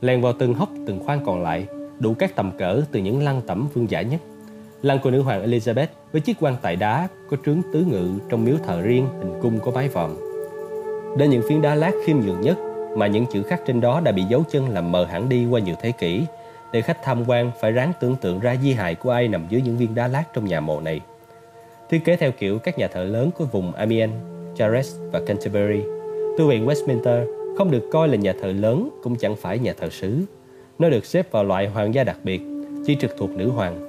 [0.00, 1.66] len vào từng hốc từng khoang còn lại,
[1.98, 4.20] đủ các tầm cỡ từ những lăng tẩm vương giả nhất.
[4.82, 8.44] Lăng của nữ hoàng Elizabeth với chiếc quan tài đá có trướng tứ ngự trong
[8.44, 10.10] miếu thờ riêng hình cung có mái vòm.
[11.16, 12.58] Đến những phiến đá lát khiêm nhường nhất
[12.96, 15.60] mà những chữ khắc trên đó đã bị dấu chân làm mờ hẳn đi qua
[15.60, 16.22] nhiều thế kỷ
[16.72, 19.62] để khách tham quan phải ráng tưởng tượng ra di hài của ai nằm dưới
[19.62, 21.00] những viên đá lát trong nhà mộ này.
[21.90, 24.12] Thiết kế theo kiểu các nhà thờ lớn của vùng Amiens,
[24.56, 25.82] Chartres và Canterbury,
[26.38, 27.24] tu viện Westminster
[27.58, 30.20] không được coi là nhà thờ lớn cũng chẳng phải nhà thờ xứ.
[30.78, 32.40] Nó được xếp vào loại hoàng gia đặc biệt,
[32.86, 33.88] chỉ trực thuộc nữ hoàng.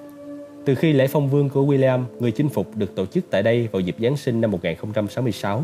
[0.66, 3.68] Từ khi lễ phong vương của William, người chinh phục được tổ chức tại đây
[3.72, 5.64] vào dịp Giáng sinh năm 1066,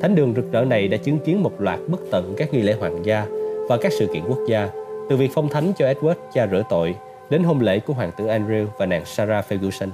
[0.00, 2.72] thánh đường rực rỡ này đã chứng kiến một loạt bất tận các nghi lễ
[2.72, 3.26] hoàng gia
[3.68, 4.68] và các sự kiện quốc gia,
[5.08, 6.94] từ việc phong thánh cho Edward cha rửa tội
[7.30, 9.88] đến hôn lễ của hoàng tử Andrew và nàng Sarah Ferguson,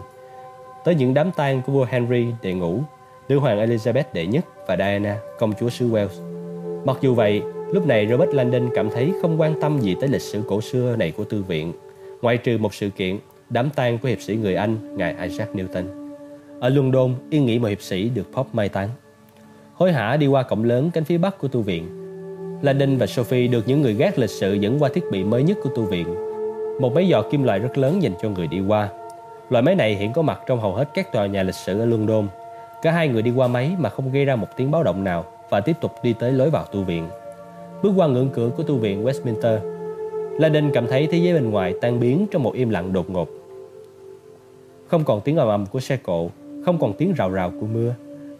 [0.84, 2.80] tới những đám tang của vua Henry đệ ngũ,
[3.28, 6.32] nữ hoàng Elizabeth đệ nhất và Diana, công chúa xứ Wales.
[6.84, 7.42] Mặc dù vậy,
[7.72, 10.96] lúc này Robert Landon cảm thấy không quan tâm gì tới lịch sử cổ xưa
[10.96, 11.72] này của tư viện,
[12.22, 13.18] ngoại trừ một sự kiện
[13.50, 15.84] đám tang của hiệp sĩ người Anh, ngài Isaac Newton.
[16.60, 18.88] Ở London, yên nghỉ một hiệp sĩ được Pope mai táng.
[19.74, 22.01] Hối hả đi qua cổng lớn cánh phía bắc của tu viện.
[22.62, 25.58] Landon và Sophie được những người gác lịch sự dẫn qua thiết bị mới nhất
[25.62, 26.06] của tu viện.
[26.80, 28.88] Một máy dò kim loại rất lớn dành cho người đi qua.
[29.50, 31.86] Loại máy này hiện có mặt trong hầu hết các tòa nhà lịch sử ở
[31.86, 32.26] London.
[32.82, 35.24] Cả hai người đi qua máy mà không gây ra một tiếng báo động nào
[35.50, 37.08] và tiếp tục đi tới lối vào tu viện.
[37.82, 39.58] Bước qua ngưỡng cửa của tu viện Westminster,
[40.38, 43.28] Landon cảm thấy thế giới bên ngoài tan biến trong một im lặng đột ngột.
[44.86, 46.30] Không còn tiếng ầm ầm của xe cộ,
[46.64, 47.94] không còn tiếng rào rào của mưa,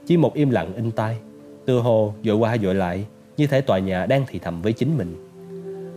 [0.07, 1.17] chỉ một im lặng in tai,
[1.65, 3.05] từ hồ dội qua dội lại,
[3.37, 5.29] như thể tòa nhà đang thì thầm với chính mình.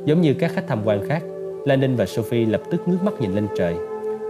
[0.06, 1.24] Giống như các khách tham quan khác,
[1.66, 3.76] Landon và Sophie lập tức ngước mắt nhìn lên trời.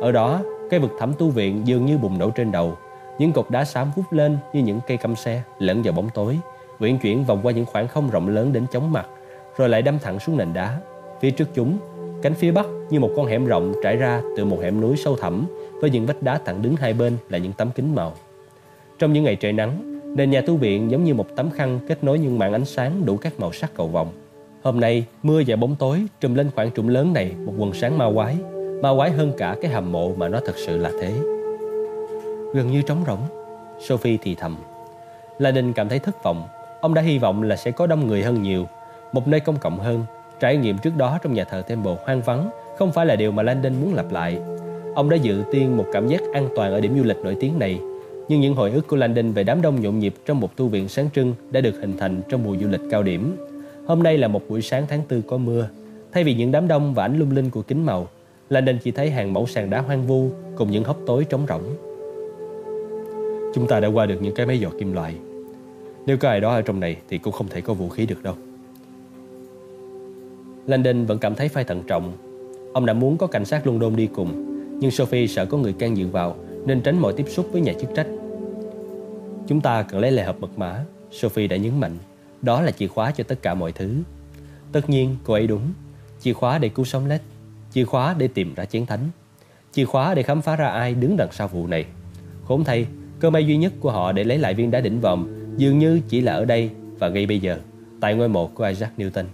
[0.01, 2.78] Ở đó, cây vực thẳm tu viện dường như bùng nổ trên đầu,
[3.20, 6.39] những cột đá xám vút lên như những cây căm xe lẫn vào bóng tối,
[6.80, 9.08] uyển chuyển vòng qua những khoảng không rộng lớn đến chóng mặt,
[9.58, 10.80] rồi lại đâm thẳng xuống nền đá.
[11.22, 11.78] Phía trước chúng,
[12.22, 15.16] cánh phía bắc như một con hẻm rộng trải ra từ một hẻm núi sâu
[15.16, 15.45] thẳm
[15.82, 18.14] với những vách đá thẳng đứng hai bên là những tấm kính màu.
[18.99, 22.03] Trong những ngày trời nắng, nền nhà tu viện giống như một tấm khăn kết
[22.03, 24.07] nối những mạng ánh sáng đủ các màu sắc cầu vồng.
[24.63, 27.97] Hôm nay, mưa và bóng tối trùm lên khoảng trũng lớn này một quần sáng
[27.97, 28.36] ma quái,
[28.82, 31.11] ma quái hơn cả cái hầm mộ mà nó thật sự là thế.
[32.53, 33.20] Gần như trống rỗng,
[33.80, 34.57] Sophie thì thầm.
[35.38, 36.43] La Đình cảm thấy thất vọng.
[36.82, 38.68] Ông đã hy vọng là sẽ có đông người hơn nhiều,
[39.11, 40.05] một nơi công cộng hơn.
[40.39, 43.43] Trải nghiệm trước đó trong nhà thờ Temple hoang vắng không phải là điều mà
[43.43, 44.39] Landon muốn lặp lại.
[44.95, 47.59] Ông đã dự tiên một cảm giác an toàn ở điểm du lịch nổi tiếng
[47.59, 47.80] này
[48.28, 50.88] nhưng những hồi ức của Landon về đám đông nhộn nhịp trong một tu viện
[50.88, 53.36] sáng trưng đã được hình thành trong mùa du lịch cao điểm.
[53.88, 55.70] Hôm nay là một buổi sáng tháng tư có mưa.
[56.12, 58.08] Thay vì những đám đông và ánh lung linh của kính màu,
[58.50, 61.64] Landon chỉ thấy hàng mẫu sàn đá hoang vu cùng những hốc tối trống rỗng.
[63.56, 65.16] Chúng ta đã qua được những cái máy dò kim loại.
[66.06, 68.24] Nếu có ai đó ở trong này thì cũng không thể có vũ khí được
[68.24, 68.36] đâu.
[70.68, 72.14] Landon vẫn cảm thấy phải thận trọng.
[72.74, 74.30] Ông đã muốn có cảnh sát London đi cùng,
[74.80, 77.74] nhưng Sophie sợ có người can dự vào nên tránh mọi tiếp xúc với nhà
[77.74, 78.07] chức trách.
[79.47, 81.97] Chúng ta cần lấy lại hộp mật mã, Sophie đã nhấn mạnh.
[82.41, 83.95] Đó là chìa khóa cho tất cả mọi thứ.
[84.72, 85.61] Tất nhiên, cô ấy đúng.
[86.20, 87.22] Chìa khóa để cứu sống Led,
[87.72, 89.09] chìa khóa để tìm ra chiến thánh,
[89.72, 91.86] chìa khóa để khám phá ra ai đứng đằng sau vụ này.
[92.47, 92.88] Khốn thay,
[93.20, 96.01] cơ may duy nhất của họ để lấy lại viên đá đỉnh vòm dường như
[96.09, 97.59] chỉ là ở đây và ngay bây giờ,
[98.01, 99.26] tại ngôi mộ của Isaac Newton.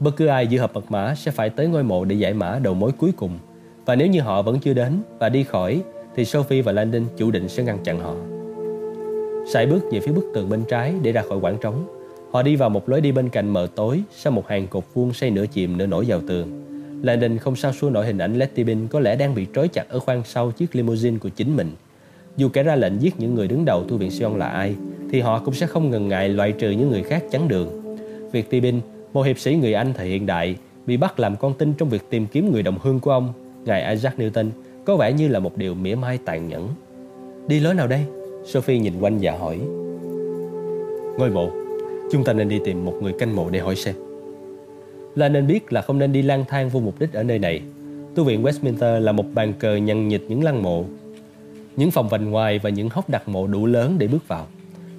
[0.00, 2.58] Bất cứ ai giữ hộp mật mã sẽ phải tới ngôi mộ để giải mã
[2.62, 3.38] đầu mối cuối cùng.
[3.86, 5.82] Và nếu như họ vẫn chưa đến và đi khỏi
[6.18, 8.14] thì Sophie và Landon chủ định sẽ ngăn chặn họ.
[9.52, 11.86] Sải bước về phía bức tường bên trái để ra khỏi quảng trống.
[12.30, 15.12] Họ đi vào một lối đi bên cạnh mờ tối sau một hàng cột vuông
[15.12, 16.64] xây nửa chìm nửa nổi vào tường.
[17.02, 19.88] Landon không sao xua nổi hình ảnh Letty Bin có lẽ đang bị trói chặt
[19.88, 21.70] ở khoang sau chiếc limousine của chính mình.
[22.36, 24.74] Dù kẻ ra lệnh giết những người đứng đầu tu viện Sion là ai,
[25.10, 27.96] thì họ cũng sẽ không ngần ngại loại trừ những người khác chắn đường.
[28.32, 28.80] Việc Tibin,
[29.12, 30.56] một hiệp sĩ người Anh thời hiện đại,
[30.86, 33.32] bị bắt làm con tin trong việc tìm kiếm người đồng hương của ông,
[33.64, 34.46] ngài Isaac Newton,
[34.88, 36.68] có vẻ như là một điều mỉa mai tàn nhẫn.
[37.46, 38.04] Đi lối nào đây?
[38.44, 39.58] Sophie nhìn quanh và hỏi.
[41.18, 41.50] Ngôi mộ,
[42.12, 43.94] chúng ta nên đi tìm một người canh mộ để hỏi xem.
[45.14, 47.62] Là nên biết là không nên đi lang thang vô mục đích ở nơi này.
[48.14, 50.84] Tu viện Westminster là một bàn cờ nhằn nhịt những lăng mộ,
[51.76, 54.46] những phòng vành ngoài và những hốc đặt mộ đủ lớn để bước vào,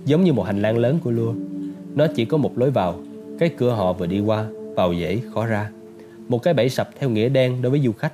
[0.05, 1.33] giống như một hành lang lớn của lua.
[1.95, 2.95] Nó chỉ có một lối vào,
[3.39, 5.69] cái cửa họ vừa đi qua, vào dễ, khó ra.
[6.27, 8.13] Một cái bẫy sập theo nghĩa đen đối với du khách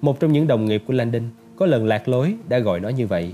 [0.00, 1.22] một trong những đồng nghiệp của Landon
[1.56, 3.32] có lần lạc lối đã gọi nó như vậy.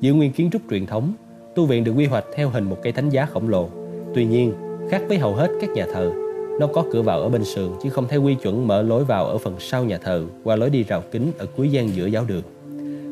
[0.00, 1.12] Giữ nguyên kiến trúc truyền thống,
[1.54, 3.68] tu viện được quy hoạch theo hình một cây thánh giá khổng lồ.
[4.14, 4.52] Tuy nhiên,
[4.90, 6.12] khác với hầu hết các nhà thờ,
[6.60, 9.26] nó có cửa vào ở bên sườn chứ không theo quy chuẩn mở lối vào
[9.26, 12.24] ở phần sau nhà thờ qua lối đi rào kính ở cuối gian giữa giáo
[12.28, 12.42] đường.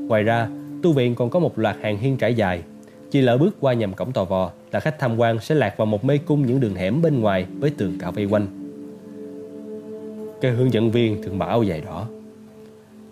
[0.09, 0.49] Ngoài ra,
[0.83, 2.63] tu viện còn có một loạt hàng hiên trải dài.
[3.11, 5.87] Chỉ lỡ bước qua nhầm cổng tò vò là khách tham quan sẽ lạc vào
[5.87, 8.47] một mê cung những đường hẻm bên ngoài với tường cạo vây quanh.
[10.41, 12.07] Cái hướng dẫn viên thường mặc áo dài đỏ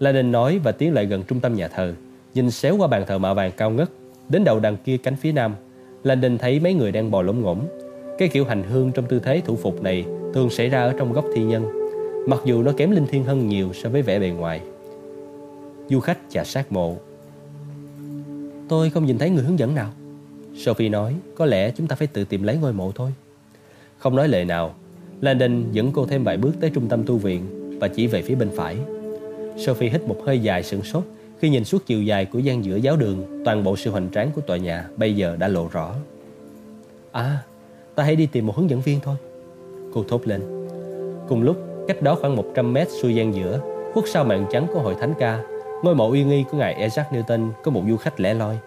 [0.04, 1.94] Landon nói và tiến lại gần trung tâm nhà thờ,
[2.34, 3.90] Nhìn xéo qua bàn thờ mạ vàng cao ngất,
[4.28, 5.54] Đến đầu đằng kia cánh phía nam.
[6.02, 7.66] Landon thấy mấy người đang bò lỗm ngỗng
[8.18, 11.12] Cái kiểu hành hương trong tư thế thủ phục này Thường xảy ra ở trong
[11.12, 11.66] góc thi nhân,
[12.28, 14.60] Mặc dù nó kém linh thiêng hơn nhiều so với vẻ bề ngoài.
[15.88, 16.96] Du khách chà sát mộ.
[18.68, 19.90] Tôi không nhìn thấy người hướng dẫn nào.
[20.56, 23.10] Sophie nói, Có lẽ chúng ta phải tự tìm lấy ngôi mộ thôi.
[23.98, 24.74] Không nói lời nào
[25.20, 27.42] Landon dẫn cô thêm vài bước tới trung tâm tu viện
[27.80, 28.76] Và chỉ về phía bên phải.
[29.56, 31.04] Sophie hít một hơi dài sửng sốt,
[31.38, 34.30] Khi nhìn suốt chiều dài của gian giữa giáo đường, Toàn bộ sự hoành tráng
[34.34, 35.94] của tòa nhà Bây giờ đã lộ rõ.
[37.12, 37.38] À
[37.94, 39.16] ta hãy đi tìm một hướng dẫn viên thôi.
[39.94, 40.68] Cô thốt lên.
[41.28, 41.56] Cùng lúc,
[41.88, 43.60] cách đó khoảng 100 mét xuôi gian giữa,
[43.92, 45.42] Khuất sau màn trắng của hội thánh ca,
[45.82, 48.58] Ngôi mộ uy nghi của ngài Isaac Newton Có một du khách lẻ loi.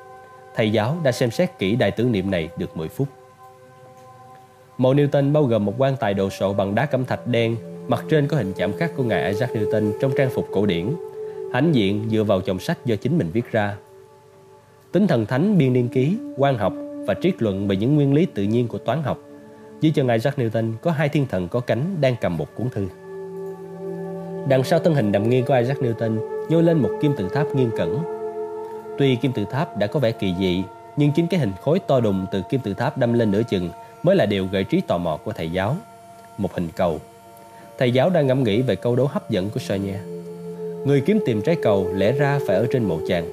[0.55, 3.07] Thầy giáo đã xem xét kỹ đài tưởng niệm này được 10 phút.
[4.77, 7.55] Mộ Newton bao gồm một quan tài đồ sộ bằng đá cẩm thạch đen
[7.87, 10.85] Mặt trên có hình chạm khắc của ngài Isaac Newton trong trang phục cổ điển
[11.53, 13.77] Hãnh diện dựa vào chồng sách do chính mình viết ra
[14.91, 16.73] Tính thần thánh biên niên ký, quan học
[17.07, 19.19] và triết luận về những nguyên lý tự nhiên của toán học
[19.81, 22.87] dưới chân Isaac Newton có hai thiên thần có cánh đang cầm một cuốn thư.
[24.49, 26.17] Đằng sau thân hình nằm nghiêng của Isaac Newton
[26.49, 27.97] nhô lên một kim tự tháp nghiêng cẩn.
[28.97, 30.63] Tuy kim tự tháp đã có vẻ kỳ dị,
[30.97, 33.69] nhưng chính cái hình khối to đùng từ kim tự tháp đâm lên nửa chừng
[34.03, 35.75] mới là điều gợi trí tò mò của thầy giáo.
[36.37, 36.99] Một hình cầu.
[37.77, 39.97] Thầy giáo đang ngẫm nghĩ về câu đố hấp dẫn của Sonia.
[40.85, 43.25] Người kiếm tìm trái cầu lẽ ra phải ở trên mộ chàng.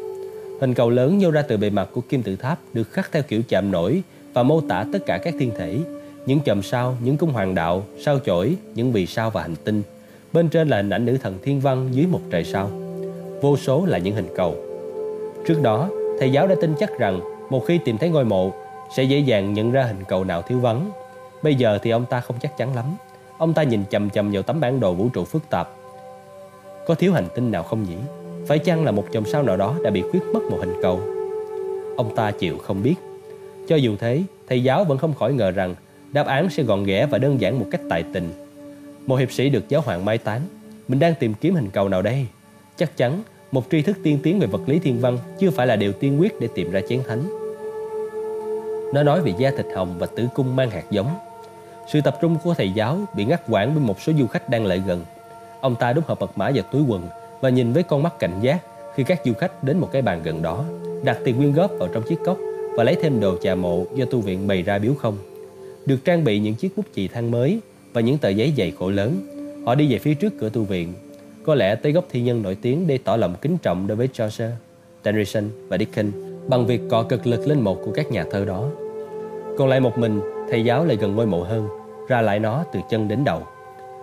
[0.61, 3.23] Hình cầu lớn nhô ra từ bề mặt của kim tự tháp được khắc theo
[3.23, 5.79] kiểu chạm nổi và mô tả tất cả các thiên thể
[6.27, 9.83] những chòm sao, những cung hoàng đạo, sao chổi, những vì sao và hành tinh.
[10.33, 12.71] Bên trên là hình ảnh nữ thần thiên văn dưới một trời sao.
[13.43, 14.57] Vô số là những hình cầu.
[15.47, 15.89] Trước đó,
[16.21, 17.21] thầy giáo đã tin chắc rằng
[17.51, 18.53] một khi tìm thấy ngôi mộ,
[18.97, 20.91] sẽ dễ dàng nhận ra hình cầu nào thiếu vắng.
[21.43, 22.85] Bây giờ thì ông ta không chắc chắn lắm.
[23.39, 25.69] Ông ta nhìn chầm chầm vào tấm bản đồ vũ trụ phức tạp.
[26.87, 27.97] Có thiếu hành tinh nào không nhỉ?
[28.47, 31.01] Phải chăng là một chòm sao nào đó đã bị khuyết mất một hình cầu?
[31.97, 32.95] Ông ta chịu không biết.
[33.69, 35.75] Cho dù thế, thầy giáo vẫn không khỏi ngờ rằng
[36.15, 38.29] Đáp án sẽ gọn ghẽ và đơn giản một cách tài tình.
[39.07, 40.41] Một hiệp sĩ được giáo hoàng mai tán.
[40.89, 42.27] Mình đang tìm kiếm hình cầu nào đây?
[42.77, 43.23] Chắc chắn
[43.53, 46.21] một tri thức tiên tiến về vật lý thiên văn chưa phải là điều tiên
[46.21, 47.23] quyết để tìm ra chén thánh.
[48.95, 51.09] Nó nói về da thịt hồng và tử cung mang hạt giống.
[51.87, 54.67] Sự tập trung của thầy giáo bị ngắt quãng bởi một số du khách đang
[54.67, 55.05] lại gần.
[55.61, 57.09] Ông ta đút hộp mật mã vào túi quần
[57.41, 58.59] và nhìn với con mắt cảnh giác
[58.95, 60.65] khi các du khách đến một cái bàn gần đó,
[61.03, 62.39] đặt tiền quyên góp vào trong chiếc cốc
[62.77, 65.19] và lấy thêm đồ trà mộ do tu viện bày ra biếu không
[65.87, 67.61] được trang bị những chiếc bút chì than mới
[67.93, 69.21] và những tờ giấy dày khổ lớn.
[69.67, 70.93] Họ đi về phía trước cửa tu viện,
[71.43, 74.09] có lẽ tới góc thi nhân nổi tiếng để tỏ lòng kính trọng đối với
[74.13, 74.51] Chaucer,
[75.03, 76.15] Tennyson và Dickens
[76.49, 78.71] bằng việc cọ cực lực lên một của các nhà thơ đó.
[79.59, 80.21] Còn lại một mình,
[80.51, 81.69] thầy giáo lại gần ngôi mộ hơn,
[82.09, 83.43] ra lại nó từ chân đến đầu.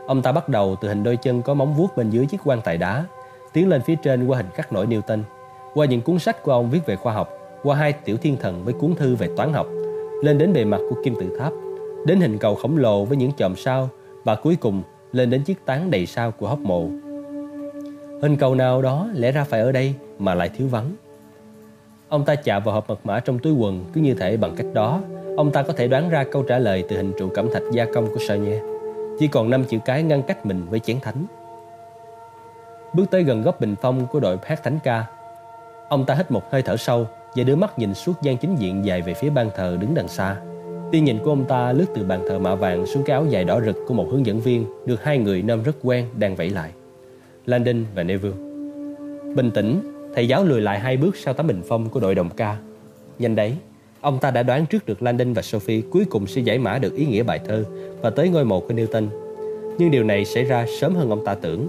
[0.08, 2.62] Ông ta bắt đầu từ hình đôi chân có móng vuốt bên dưới chiếc quan
[2.62, 3.06] tài đá,
[3.54, 5.20] tiến lên phía trên qua hình khắc nổi Newton,
[5.74, 7.30] qua những cuốn sách của ông viết về khoa học,
[7.64, 9.68] qua hai tiểu thiên thần với cuốn thư về toán học,
[10.24, 11.54] lên đến bề mặt của kim tự tháp
[12.06, 13.90] đến hình cầu khổng lồ với những chòm sao
[14.24, 16.90] và cuối cùng lên đến chiếc tán đầy sao của hốc mộ.
[18.22, 20.92] Hình cầu nào đó lẽ ra phải ở đây mà lại thiếu vắng.
[22.12, 24.66] Ông ta chạm vào hộp mật mã trong túi quần cứ như thể bằng cách
[24.74, 25.02] đó
[25.38, 27.86] ông ta có thể đoán ra câu trả lời từ hình trụ cẩm thạch gia
[27.94, 28.60] công của sơ nhe.
[29.20, 31.26] Chỉ còn năm chữ cái ngăn cách mình với chén thánh.
[32.94, 35.06] Bước tới gần góc bình phong của đội hát thánh ca,
[35.90, 38.86] ông ta hít một hơi thở sâu và đưa mắt nhìn suốt gian chính diện
[38.86, 40.38] dài về phía ban thờ đứng đằng xa.
[40.92, 43.44] Tia nhìn của ông ta lướt từ bàn thờ mạ vàng xuống cái áo dài
[43.44, 46.50] đỏ rực của một hướng dẫn viên được hai người nam rất quen đang vẫy
[46.50, 46.72] lại.
[47.46, 48.38] Landon và Neville.
[49.36, 52.30] Bình tĩnh, thầy giáo lùi lại hai bước sau tấm bình phong của đội đồng
[52.30, 52.58] ca.
[53.20, 53.56] Nhanh đấy,
[54.02, 56.96] ông ta đã đoán trước được Landon và Sophie cuối cùng sẽ giải mã được
[56.96, 57.66] ý nghĩa bài thơ
[58.02, 59.08] và tới ngôi mộ của Newton.
[59.78, 61.68] Nhưng điều này xảy ra sớm hơn ông ta tưởng.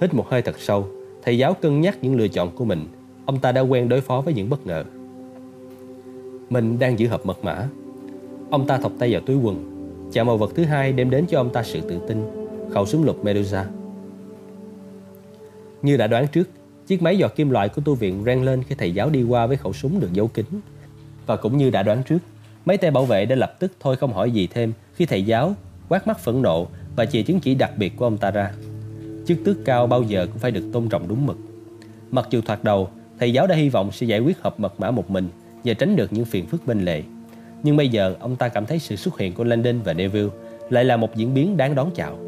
[0.00, 0.86] Hít một hơi thật sâu,
[1.22, 2.86] thầy giáo cân nhắc những lựa chọn của mình.
[3.26, 4.84] Ông ta đã quen đối phó với những bất ngờ.
[6.50, 7.68] Mình đang giữ hộp mật mã
[8.50, 9.74] Ông ta thọc tay vào túi quần
[10.12, 12.22] Chạm vào vật thứ hai đem đến cho ông ta sự tự tin
[12.70, 13.66] Khẩu súng lục Medusa
[15.82, 16.48] Như đã đoán trước
[16.88, 19.46] Chiếc máy giọt kim loại của tu viện rang lên khi thầy giáo đi qua
[19.46, 20.46] với khẩu súng được giấu kín.
[21.26, 22.18] Và cũng như đã đoán trước
[22.64, 25.54] Mấy tay bảo vệ đã lập tức thôi không hỏi gì thêm Khi thầy giáo
[25.88, 26.66] quát mắt phẫn nộ
[26.96, 28.52] Và chìa chứng chỉ đặc biệt của ông ta ra.
[29.26, 31.36] Chức tước cao bao giờ cũng phải được tôn trọng đúng mực.
[32.10, 34.90] Mặc dù thoạt đầu Thầy giáo đã hy vọng sẽ giải quyết hợp mật mã
[34.90, 35.28] một mình
[35.64, 37.02] Và tránh được những phiền phức bên lề.
[37.62, 40.30] Nhưng bây giờ ông ta cảm thấy sự xuất hiện của Landon và Neville
[40.70, 42.18] lại là một diễn biến đáng đón chào.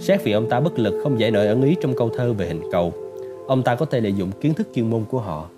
[0.00, 2.48] Xét vì ông ta bất lực không giải nổi ẩn ý trong câu thơ về
[2.48, 3.07] hình cầu,
[3.48, 5.48] ông ta có thể lợi dụng kiến thức chuyên môn của họ.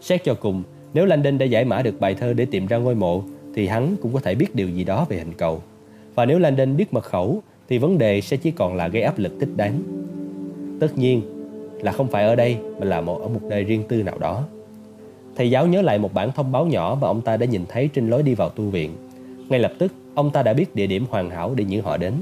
[0.00, 0.62] Xét cho cùng,
[0.94, 3.22] nếu Landon đã giải mã được bài thơ để tìm ra ngôi mộ,
[3.54, 5.62] thì hắn cũng có thể biết điều gì đó về hình cầu.
[6.14, 9.18] Và nếu Landon biết mật khẩu, thì vấn đề sẽ chỉ còn là gây áp
[9.18, 9.82] lực thích đáng.
[10.80, 11.22] Tất nhiên
[11.82, 14.44] là không phải ở đây mà là một ở một nơi riêng tư nào đó.
[15.36, 17.88] Thầy giáo nhớ lại một bản thông báo nhỏ mà ông ta đã nhìn thấy
[17.94, 18.90] trên lối đi vào tu viện.
[19.48, 22.12] Ngay lập tức, ông ta đã biết địa điểm hoàn hảo để những họ đến.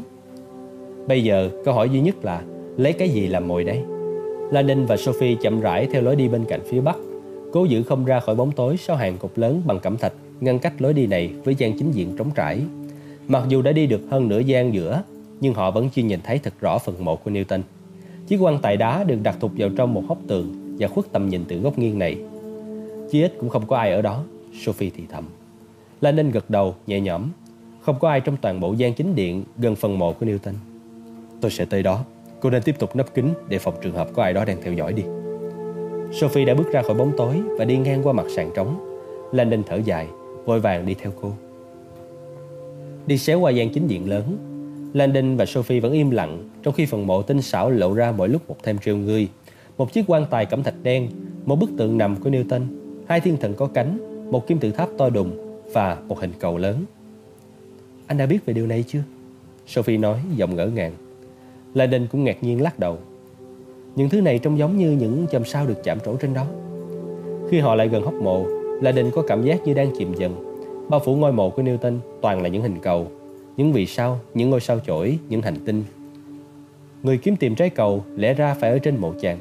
[1.06, 2.42] Bây giờ, câu hỏi duy nhất là
[2.76, 3.82] lấy cái gì làm mồi đây?
[4.50, 6.96] Lanin và Sophie chậm rãi theo lối đi bên cạnh phía bắc,
[7.52, 10.58] cố giữ không ra khỏi bóng tối sau hàng cột lớn bằng cẩm thạch ngăn
[10.58, 12.60] cách lối đi này với gian chính diện trống trải.
[13.28, 15.02] Mặc dù đã đi được hơn nửa gian giữa,
[15.40, 17.60] nhưng họ vẫn chưa nhìn thấy thật rõ phần mộ của Newton.
[18.26, 21.28] Chiếc quan tài đá được đặt thụt vào trong một hốc tường và khuất tầm
[21.28, 22.16] nhìn từ góc nghiêng này.
[23.10, 24.24] Chí ít cũng không có ai ở đó,
[24.60, 25.24] Sophie thì thầm.
[26.00, 27.22] Lenin gật đầu, nhẹ nhõm.
[27.80, 30.54] Không có ai trong toàn bộ gian chính điện gần phần mộ của Newton.
[31.40, 32.04] Tôi sẽ tới đó.
[32.40, 34.72] Cô nên tiếp tục nấp kín để phòng trường hợp có ai đó đang theo
[34.72, 35.02] dõi đi.
[36.12, 38.98] Sophie đã bước ra khỏi bóng tối và đi ngang qua mặt sàn trống.
[39.32, 40.06] Landon thở dài,
[40.44, 41.32] vội vàng đi theo cô.
[43.06, 44.38] Đi xéo qua gian chính diện lớn,
[44.92, 48.28] Landon và Sophie vẫn im lặng trong khi phần mộ tinh xảo lộ ra mỗi
[48.28, 49.28] lúc một thêm trêu người,
[49.78, 51.08] Một chiếc quan tài cẩm thạch đen,
[51.44, 52.60] một bức tượng nằm của Newton,
[53.08, 53.98] hai thiên thần có cánh,
[54.30, 56.84] một kim tự tháp to đùng và một hình cầu lớn.
[58.06, 59.02] Anh đã biết về điều này chưa?
[59.66, 60.92] Sophie nói giọng ngỡ ngàng.
[61.74, 62.98] Landon cũng ngạc nhiên lắc đầu.
[63.96, 66.46] Những thứ này trông giống như những chòm sao được chạm trổ trên đó.
[67.50, 68.46] Khi họ lại gần hốc mộ,
[68.82, 70.44] Landon có cảm giác như đang chìm dần.
[70.88, 73.06] Bao phủ ngôi mộ của Newton toàn là những hình cầu,
[73.56, 75.84] những vì sao, những ngôi sao chổi, những hành tinh.
[77.02, 79.38] Người kiếm tìm trái cầu lẽ ra phải ở trên mộ chàng.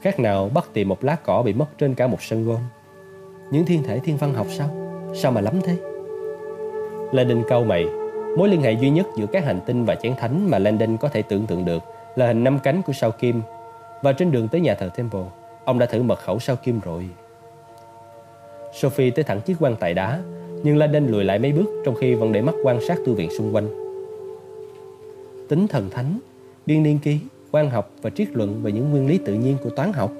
[0.00, 2.58] Khác nào bắt tìm một lá cỏ bị mất trên cả một sân gôn.
[3.50, 4.68] Những thiên thể thiên văn học sao?
[5.14, 5.76] Sao mà lắm thế?
[7.12, 7.86] Landon câu mày
[8.36, 11.08] Mối liên hệ duy nhất giữa các hành tinh và chén thánh mà Landon có
[11.08, 11.82] thể tưởng tượng được
[12.16, 13.42] là hình năm cánh của sao kim.
[14.02, 15.24] Và trên đường tới nhà thờ Temple,
[15.64, 17.08] ông đã thử mật khẩu sao kim rồi.
[18.74, 20.22] Sophie tới thẳng chiếc quan tài đá,
[20.62, 23.30] nhưng Landon lùi lại mấy bước trong khi vẫn để mắt quan sát tu viện
[23.38, 23.68] xung quanh.
[25.48, 26.18] Tính thần thánh,
[26.66, 27.18] biên niên ký,
[27.50, 30.12] quan học và triết luận về những nguyên lý tự nhiên của toán học.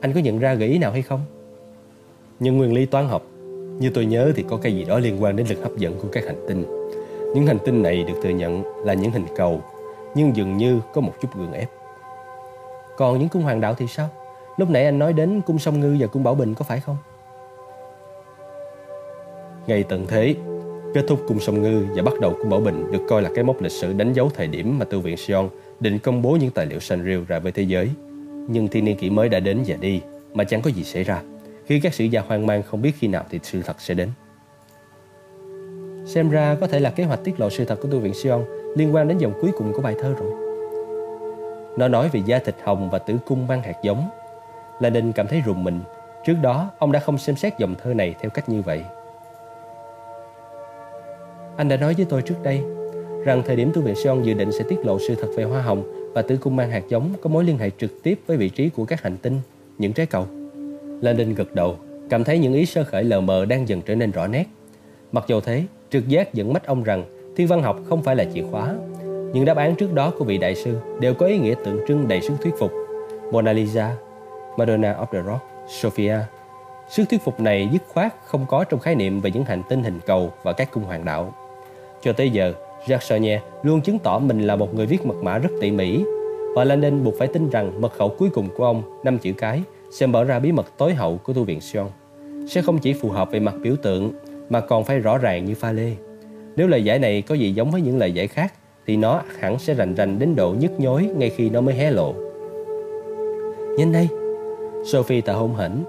[0.00, 1.20] Anh có nhận ra gợi ý nào hay không?
[2.40, 3.22] Những nguyên lý toán học
[3.80, 6.08] như tôi nhớ thì có cái gì đó liên quan đến lực hấp dẫn của
[6.12, 6.64] các hành tinh.
[7.34, 9.62] Những hành tinh này được thừa nhận là những hình cầu,
[10.14, 11.68] nhưng dường như có một chút gượng ép.
[12.96, 14.08] Còn những cung hoàng đạo thì sao?
[14.56, 16.96] Lúc nãy anh nói đến cung sông Ngư và cung Bảo Bình có phải không?
[19.66, 20.34] Ngày tận thế,
[20.94, 23.44] kết thúc cung sông Ngư và bắt đầu cung Bảo Bình được coi là cái
[23.44, 25.48] mốc lịch sử đánh dấu thời điểm mà Tư viện Sion
[25.80, 27.90] định công bố những tài liệu Sanrio ra với thế giới.
[28.48, 30.00] Nhưng thiên niên kỷ mới đã đến và đi
[30.34, 31.22] mà chẳng có gì xảy ra
[31.68, 34.08] khi các sử gia hoang mang không biết khi nào thì sự thật sẽ đến.
[36.06, 38.44] Xem ra có thể là kế hoạch tiết lộ sự thật của tu viện Sion
[38.76, 40.32] liên quan đến dòng cuối cùng của bài thơ rồi.
[41.78, 44.08] Nó nói về da thịt hồng và tử cung mang hạt giống.
[44.80, 45.80] Lenin cảm thấy rùng mình.
[46.26, 48.82] Trước đó, ông đã không xem xét dòng thơ này theo cách như vậy.
[51.56, 52.62] Anh đã nói với tôi trước đây
[53.24, 55.62] rằng thời điểm tu viện Sion dự định sẽ tiết lộ sự thật về hoa
[55.62, 58.48] hồng và tử cung mang hạt giống có mối liên hệ trực tiếp với vị
[58.48, 59.40] trí của các hành tinh,
[59.78, 60.26] những trái cầu.
[61.00, 61.76] Landon gật đầu,
[62.10, 64.44] cảm thấy những ý sơ khởi lờ mờ đang dần trở nên rõ nét.
[65.12, 67.04] Mặc dù thế, trực giác dẫn mắt ông rằng
[67.36, 68.74] thiên văn học không phải là chìa khóa.
[69.32, 72.08] Những đáp án trước đó của vị đại sư đều có ý nghĩa tượng trưng
[72.08, 72.72] đầy sức thuyết phục.
[73.32, 73.96] Mona Lisa,
[74.56, 76.18] Madonna of the Rock, Sophia.
[76.90, 79.82] Sức thuyết phục này dứt khoát không có trong khái niệm về những hành tinh
[79.82, 81.34] hình cầu và các cung hoàng đạo.
[82.02, 82.52] Cho tới giờ,
[82.86, 86.04] Jacques Sonnier luôn chứng tỏ mình là một người viết mật mã rất tỉ mỉ
[86.54, 89.62] và Landon buộc phải tin rằng mật khẩu cuối cùng của ông, năm chữ cái,
[89.90, 91.86] sẽ mở ra bí mật tối hậu của tu viện Sion
[92.48, 94.12] sẽ không chỉ phù hợp về mặt biểu tượng
[94.48, 95.92] mà còn phải rõ ràng như pha lê.
[96.56, 98.52] Nếu lời giải này có gì giống với những lời giải khác
[98.86, 101.90] thì nó hẳn sẽ rành rành đến độ nhức nhối ngay khi nó mới hé
[101.90, 102.14] lộ.
[103.78, 104.08] Nhanh đây!
[104.92, 105.84] Sophie tạ hôn hỉnh,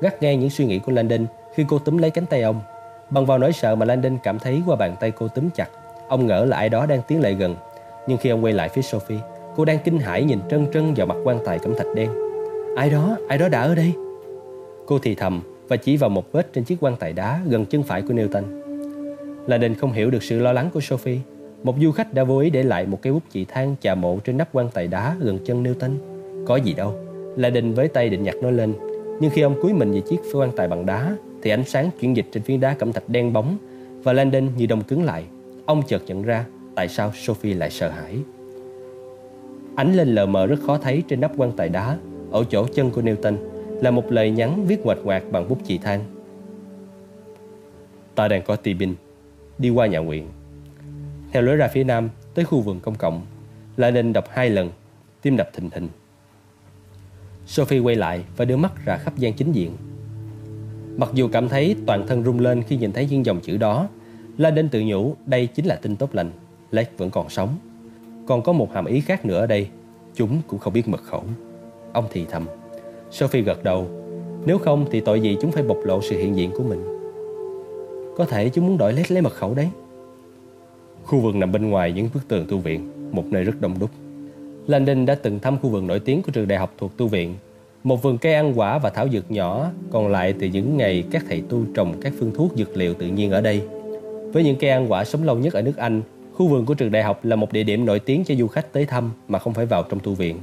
[0.00, 2.60] gắt ngang những suy nghĩ của Landon khi cô túm lấy cánh tay ông.
[3.10, 5.68] Bằng vào nỗi sợ mà Landon cảm thấy qua bàn tay cô túm chặt,
[6.08, 7.56] ông ngỡ là ai đó đang tiến lại gần.
[8.06, 9.18] Nhưng khi ông quay lại phía Sophie,
[9.56, 12.23] cô đang kinh hãi nhìn trân trân vào mặt quan tài cẩm thạch đen.
[12.76, 13.92] Ai đó, ai đó đã ở đây.
[14.86, 17.82] Cô thì thầm và chỉ vào một vết trên chiếc quan tài đá gần chân
[17.82, 18.42] phải của Newton.
[19.46, 21.18] Là đình không hiểu được sự lo lắng của Sophie.
[21.62, 24.18] Một du khách đã vô ý để lại một cái bút chì than chà mộ
[24.24, 25.90] trên nắp quan tài đá gần chân Newton.
[26.46, 26.94] Có gì đâu
[27.36, 28.74] Là đình với tay định nhặt nó lên.
[29.20, 32.16] Nhưng khi ông cúi mình về chiếc quan tài bằng đá Thì ánh sáng chuyển
[32.16, 33.56] dịch trên phiến đá cẩm thạch đen bóng
[34.02, 35.24] Và Landon như đông cứng lại.
[35.66, 36.44] Ông chợt nhận ra
[36.74, 38.18] tại sao Sophie lại sợ hãi.
[39.76, 41.96] Ánh lên lờ mờ rất khó thấy trên nắp quan tài đá
[42.34, 43.36] ở chỗ chân của Newton
[43.80, 46.04] là một lời nhắn viết ngoạch ngoạc bằng bút chì than.
[48.14, 48.94] Ta đang có tì binh,
[49.58, 50.26] đi qua nhà nguyện.
[51.32, 53.26] Theo lối ra phía nam tới khu vườn công cộng,
[53.76, 54.70] là nên đọc hai lần,
[55.22, 55.88] tim đập thình thình.
[57.46, 59.72] Sophie quay lại và đưa mắt ra khắp gian chính diện.
[60.96, 63.88] Mặc dù cảm thấy toàn thân rung lên khi nhìn thấy những dòng chữ đó,
[64.38, 66.30] Landon tự nhủ đây chính là tin tốt lành.
[66.70, 67.56] Lake vẫn còn sống.
[68.26, 69.68] Còn có một hàm ý khác nữa ở đây.
[70.14, 71.24] Chúng cũng không biết mật khẩu.
[71.94, 72.46] Ông thì thầm.
[73.10, 73.86] Sophie gật đầu.
[74.46, 76.84] Nếu không thì tội gì chúng phải bộc lộ sự hiện diện của mình.
[78.16, 79.68] Có thể chúng muốn đổi lét lấy mật khẩu đấy.
[81.04, 83.90] Khu vườn nằm bên ngoài những bức tường tu viện, một nơi rất đông đúc.
[84.66, 87.34] Landon đã từng thăm khu vườn nổi tiếng của trường đại học thuộc tu viện.
[87.84, 91.24] Một vườn cây ăn quả và thảo dược nhỏ còn lại từ những ngày các
[91.28, 93.62] thầy tu trồng các phương thuốc dược liệu tự nhiên ở đây.
[94.32, 96.02] Với những cây ăn quả sống lâu nhất ở nước Anh,
[96.34, 98.72] khu vườn của trường đại học là một địa điểm nổi tiếng cho du khách
[98.72, 100.36] tới thăm mà không phải vào trong tu viện.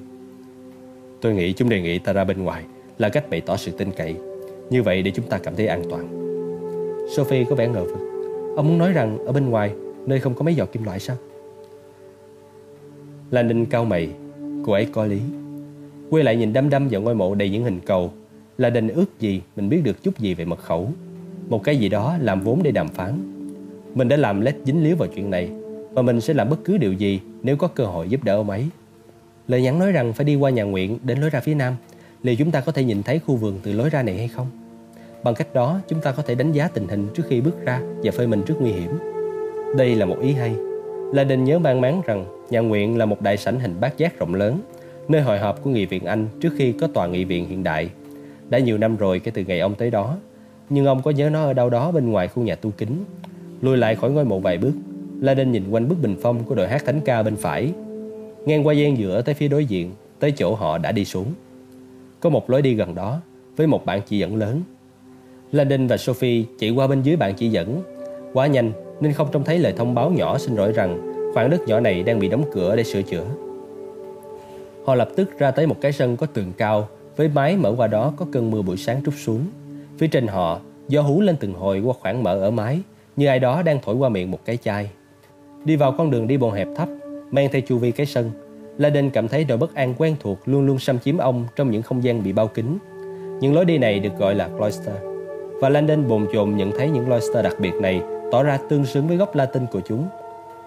[1.21, 2.63] Tôi nghĩ chúng đề nghị ta ra bên ngoài
[2.97, 4.15] là cách bày tỏ sự tin cậy.
[4.69, 6.07] Như vậy để chúng ta cảm thấy an toàn.
[7.15, 7.99] Sophie có vẻ ngờ vực.
[8.55, 9.73] Ông muốn nói rằng ở bên ngoài,
[10.05, 11.15] nơi không có mấy giọt kim loại sao?
[13.31, 14.09] Landon cao mày,
[14.65, 15.19] cô ấy có lý.
[16.09, 18.11] Quay lại nhìn đăm đăm vào ngôi mộ đầy những hình cầu,
[18.57, 20.89] là đình ước gì mình biết được chút gì về mật khẩu.
[21.49, 23.19] Một cái gì đó làm vốn để đàm phán.
[23.95, 25.49] Mình đã làm lết dính líu vào chuyện này,
[25.93, 28.49] và mình sẽ làm bất cứ điều gì nếu có cơ hội giúp đỡ ông
[28.49, 28.65] ấy.
[29.47, 31.75] Lời nhắn nói rằng phải đi qua nhà nguyện đến lối ra phía nam,
[32.23, 34.47] liệu chúng ta có thể nhìn thấy khu vườn từ lối ra này hay không?
[35.23, 37.81] Bằng cách đó, chúng ta có thể đánh giá tình hình trước khi bước ra
[38.03, 38.99] và phơi mình trước nguy hiểm.
[39.77, 40.55] Đây là một ý hay.
[41.13, 44.19] La đình nhớ mang máng rằng nhà nguyện là một đại sảnh hình bát giác
[44.19, 44.61] rộng lớn,
[45.07, 47.89] nơi hội họp của nghị viện Anh trước khi có tòa nghị viện hiện đại.
[48.49, 50.17] Đã nhiều năm rồi kể từ ngày ông tới đó,
[50.69, 53.03] nhưng ông có nhớ nó ở đâu đó bên ngoài khu nhà tu kính.
[53.61, 54.73] Lùi lại khỏi ngôi mộ vài bước,
[55.21, 57.73] La Đinh nhìn quanh bức bình phong của đội hát thánh ca bên phải.
[58.45, 61.33] Ngang qua gian giữa tới phía đối diện, tới chỗ họ đã đi xuống.
[62.19, 63.21] Có một lối đi gần đó,
[63.55, 64.61] với một bảng chỉ dẫn lớn.
[65.51, 67.81] Landon và Sophie chạy qua bên dưới bảng chỉ dẫn.
[68.33, 68.71] Quá nhanh
[69.01, 72.03] nên không trông thấy lời thông báo nhỏ xin lỗi rằng khoảng đất nhỏ này
[72.03, 73.25] đang bị đóng cửa để sửa chữa.
[74.85, 77.87] Họ lập tức ra tới một cái sân có tường cao với mái mở qua
[77.87, 79.45] đó có cơn mưa buổi sáng trút xuống.
[79.97, 82.79] Phía trên họ, gió hú lên từng hồi qua khoảng mở ở mái
[83.15, 84.89] như ai đó đang thổi qua miệng một cái chai.
[85.65, 86.89] Đi vào con đường đi bộ hẹp thấp,
[87.31, 88.31] mang theo chu vi cái sân,
[88.77, 91.81] Laden cảm thấy nỗi bất an quen thuộc luôn luôn xâm chiếm ông trong những
[91.81, 92.77] không gian bị bao kín.
[93.39, 94.95] Những lối đi này được gọi là cloister.
[95.61, 98.01] Và Landon bồn chồn nhận thấy những cloister đặc biệt này
[98.31, 100.07] tỏ ra tương xứng với gốc Latin của chúng,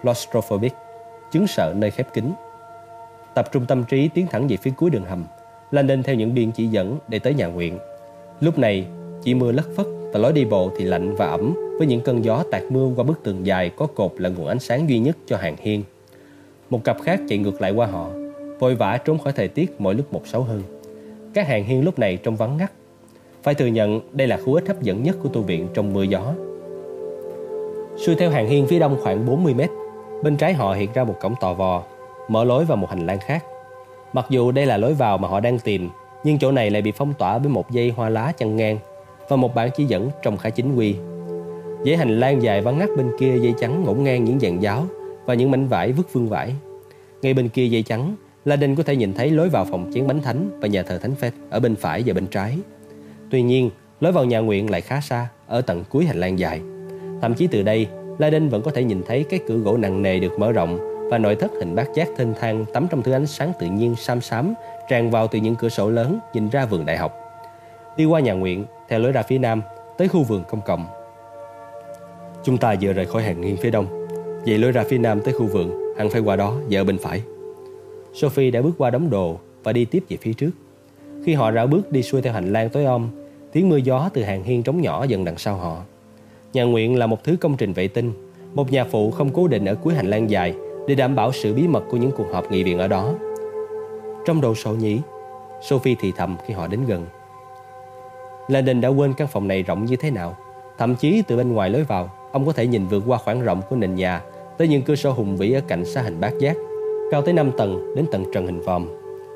[0.01, 0.73] claustrophobic,
[1.31, 2.31] chứng sợ nơi khép kín.
[3.33, 5.25] Tập trung tâm trí tiến thẳng về phía cuối đường hầm,
[5.71, 7.79] Landon theo những biên chỉ dẫn để tới nhà nguyện.
[8.41, 8.85] Lúc này,
[9.23, 12.25] chỉ mưa lất phất và lối đi bộ thì lạnh và ẩm với những cơn
[12.25, 15.17] gió tạt mưa qua bức tường dài có cột là nguồn ánh sáng duy nhất
[15.27, 15.83] cho hàng hiên.
[16.69, 18.09] Một cặp khác chạy ngược lại qua họ,
[18.59, 20.61] vội vã trốn khỏi thời tiết mỗi lúc một xấu hơn.
[21.33, 22.71] Các hàng hiên lúc này trông vắng ngắt.
[23.43, 26.03] Phải thừa nhận đây là khu ít hấp dẫn nhất của tu viện trong mưa
[26.03, 26.33] gió.
[27.97, 29.69] Xuôi theo hàng hiên phía đông khoảng 40 mét,
[30.23, 31.83] bên trái họ hiện ra một cổng tò vò,
[32.27, 33.43] mở lối vào một hành lang khác.
[34.13, 35.89] Mặc dù đây là lối vào mà họ đang tìm,
[36.23, 38.77] nhưng chỗ này lại bị phong tỏa với một dây hoa lá chăn ngang
[39.29, 40.95] và một bản chỉ dẫn trông khá chính quy.
[41.85, 44.85] Dãy hành lang dài vắng ngắt bên kia dây trắng ngổn ngang những dàn giáo
[45.25, 46.53] và những mảnh vải vứt vương vãi
[47.21, 48.15] Ngay bên kia dây trắng,
[48.45, 50.97] La Đinh có thể nhìn thấy lối vào phòng chén bánh thánh và nhà thờ
[50.97, 52.57] thánh phép ở bên phải và bên trái.
[53.31, 53.69] Tuy nhiên,
[53.99, 56.61] lối vào nhà nguyện lại khá xa, ở tận cuối hành lang dài.
[57.21, 60.01] Thậm chí từ đây, La Đinh vẫn có thể nhìn thấy cái cửa gỗ nặng
[60.01, 63.11] nề được mở rộng và nội thất hình bát giác thênh thang tắm trong thứ
[63.11, 64.53] ánh sáng tự nhiên xám xám
[64.89, 67.13] tràn vào từ những cửa sổ lớn nhìn ra vườn đại học.
[67.97, 69.61] Đi qua nhà nguyện, theo lối ra phía nam,
[69.97, 70.87] tới khu vườn công cộng.
[72.43, 74.04] Chúng ta vừa rời khỏi hàng nghiêng phía đông,
[74.45, 76.97] vậy lối ra phía nam tới khu vườn, hẳn phải qua đó và ở bên
[76.97, 77.21] phải.
[78.13, 80.51] Sophie đã bước qua đống đồ và đi tiếp về phía trước.
[81.25, 83.09] Khi họ rảo bước đi xuôi theo hành lang tối om,
[83.51, 85.81] tiếng mưa gió từ hàng hiên trống nhỏ dần đằng sau họ.
[86.53, 88.11] Nhà nguyện là một thứ công trình vệ tinh,
[88.53, 90.55] một nhà phụ không cố định ở cuối hành lang dài
[90.87, 93.13] để đảm bảo sự bí mật của những cuộc họp nghị viện ở đó.
[94.25, 94.99] Trong đầu sổ nhĩ
[95.61, 97.05] Sophie thì thầm khi họ đến gần.
[98.47, 100.37] Landon đã quên căn phòng này rộng như thế nào.
[100.77, 103.61] Thậm chí từ bên ngoài lối vào, ông có thể nhìn vượt qua khoảng rộng
[103.69, 104.21] của nền nhà
[104.57, 106.57] tới những cửa sổ hùng vĩ ở cạnh xa hình bát giác,
[107.11, 108.87] cao tới 5 tầng đến tầng trần hình vòm.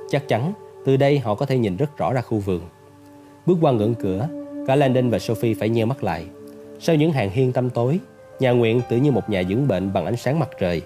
[0.09, 0.53] Chắc chắn,
[0.85, 2.61] từ đây họ có thể nhìn rất rõ ra khu vườn.
[3.45, 4.27] Bước qua ngưỡng cửa,
[4.67, 6.25] cả Landon và Sophie phải nheo mắt lại.
[6.79, 7.99] Sau những hàng hiên tăm tối,
[8.39, 10.81] nhà nguyện tự như một nhà dưỡng bệnh bằng ánh sáng mặt trời.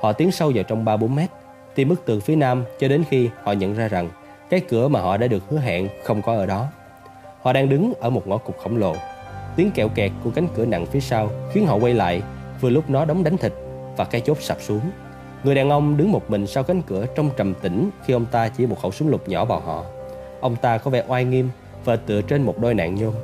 [0.00, 1.30] Họ tiến sâu vào trong 3-4 mét,
[1.74, 4.08] tìm bức tường phía nam cho đến khi họ nhận ra rằng
[4.50, 6.66] cái cửa mà họ đã được hứa hẹn không có ở đó.
[7.42, 8.96] Họ đang đứng ở một ngõ cụt khổng lồ.
[9.56, 12.22] Tiếng kẹo kẹt của cánh cửa nặng phía sau khiến họ quay lại
[12.60, 13.52] vừa lúc nó đóng đánh thịt
[13.96, 14.90] và cái chốt sập xuống.
[15.44, 18.48] Người đàn ông đứng một mình sau cánh cửa trong trầm tĩnh khi ông ta
[18.48, 19.84] chỉ một khẩu súng lục nhỏ vào họ.
[20.40, 21.48] Ông ta có vẻ oai nghiêm
[21.84, 23.14] và tựa trên một đôi nạn nhôm.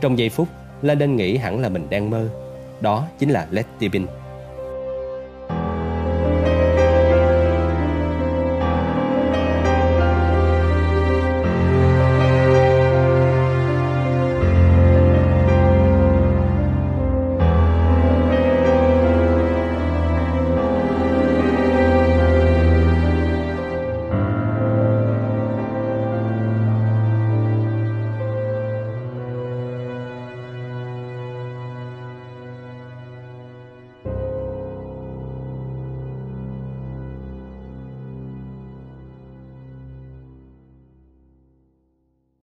[0.00, 0.48] Trong giây phút,
[0.82, 2.28] Landon nghĩ hẳn là mình đang mơ.
[2.80, 4.06] Đó chính là Led Tibin.